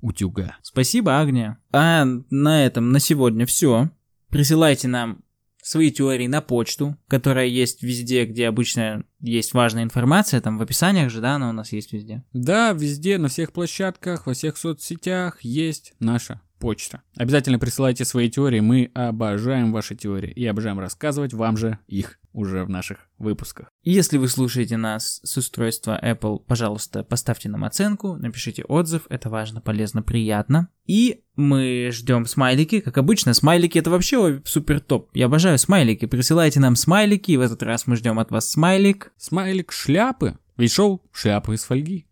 утюга. 0.00 0.56
Спасибо, 0.62 1.20
Агния. 1.20 1.58
А 1.72 2.04
на 2.04 2.64
этом 2.64 2.92
на 2.92 3.00
сегодня 3.00 3.46
все. 3.46 3.90
Присылайте 4.28 4.88
нам 4.88 5.22
свои 5.62 5.90
теории 5.90 6.26
на 6.26 6.40
почту, 6.40 6.96
которая 7.08 7.46
есть 7.46 7.82
везде, 7.82 8.24
где 8.24 8.48
обычно 8.48 9.04
есть 9.20 9.52
важная 9.54 9.82
информация, 9.82 10.40
там 10.40 10.58
в 10.58 10.62
описаниях 10.62 11.10
же, 11.10 11.20
да, 11.20 11.34
она 11.34 11.50
у 11.50 11.52
нас 11.52 11.72
есть 11.72 11.92
везде. 11.92 12.24
Да, 12.32 12.72
везде, 12.72 13.18
на 13.18 13.28
всех 13.28 13.52
площадках, 13.52 14.26
во 14.26 14.34
всех 14.34 14.56
соцсетях 14.56 15.42
есть 15.42 15.94
наша 15.98 16.40
почта. 16.60 17.02
Обязательно 17.16 17.58
присылайте 17.58 18.04
свои 18.04 18.30
теории, 18.30 18.60
мы 18.60 18.90
обожаем 18.94 19.72
ваши 19.72 19.96
теории 19.96 20.30
и 20.30 20.46
обожаем 20.46 20.78
рассказывать 20.78 21.32
вам 21.32 21.56
же 21.56 21.78
их 21.88 22.20
уже 22.32 22.64
в 22.64 22.70
наших 22.70 23.08
выпусках. 23.18 23.68
Если 23.82 24.18
вы 24.18 24.28
слушаете 24.28 24.76
нас 24.76 25.20
с 25.24 25.36
устройства 25.36 25.98
Apple, 26.00 26.40
пожалуйста, 26.46 27.02
поставьте 27.02 27.48
нам 27.48 27.64
оценку, 27.64 28.14
напишите 28.16 28.62
отзыв, 28.64 29.06
это 29.08 29.28
важно, 29.30 29.60
полезно, 29.60 30.02
приятно. 30.02 30.68
И 30.86 31.22
мы 31.34 31.90
ждем 31.92 32.26
смайлики, 32.26 32.80
как 32.80 32.98
обычно, 32.98 33.34
смайлики 33.34 33.78
это 33.78 33.90
вообще 33.90 34.40
супер 34.44 34.80
топ. 34.80 35.10
Я 35.14 35.26
обожаю 35.26 35.58
смайлики, 35.58 36.06
присылайте 36.06 36.60
нам 36.60 36.76
смайлики, 36.76 37.32
и 37.32 37.36
в 37.36 37.40
этот 37.40 37.62
раз 37.62 37.86
мы 37.86 37.96
ждем 37.96 38.18
от 38.18 38.30
вас 38.30 38.48
смайлик. 38.48 39.12
Смайлик 39.16 39.72
шляпы, 39.72 40.38
ведь 40.56 40.72
шоу 40.72 41.02
шляпы 41.12 41.54
из 41.54 41.64
фольги. 41.64 42.06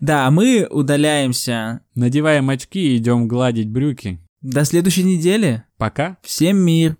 Да, 0.00 0.30
мы 0.30 0.66
удаляемся. 0.70 1.80
Надеваем 1.94 2.50
очки 2.50 2.94
и 2.94 2.96
идем 2.96 3.28
гладить 3.28 3.68
брюки. 3.68 4.20
До 4.40 4.64
следующей 4.64 5.04
недели. 5.04 5.64
Пока. 5.76 6.16
Всем 6.22 6.56
мир. 6.58 6.96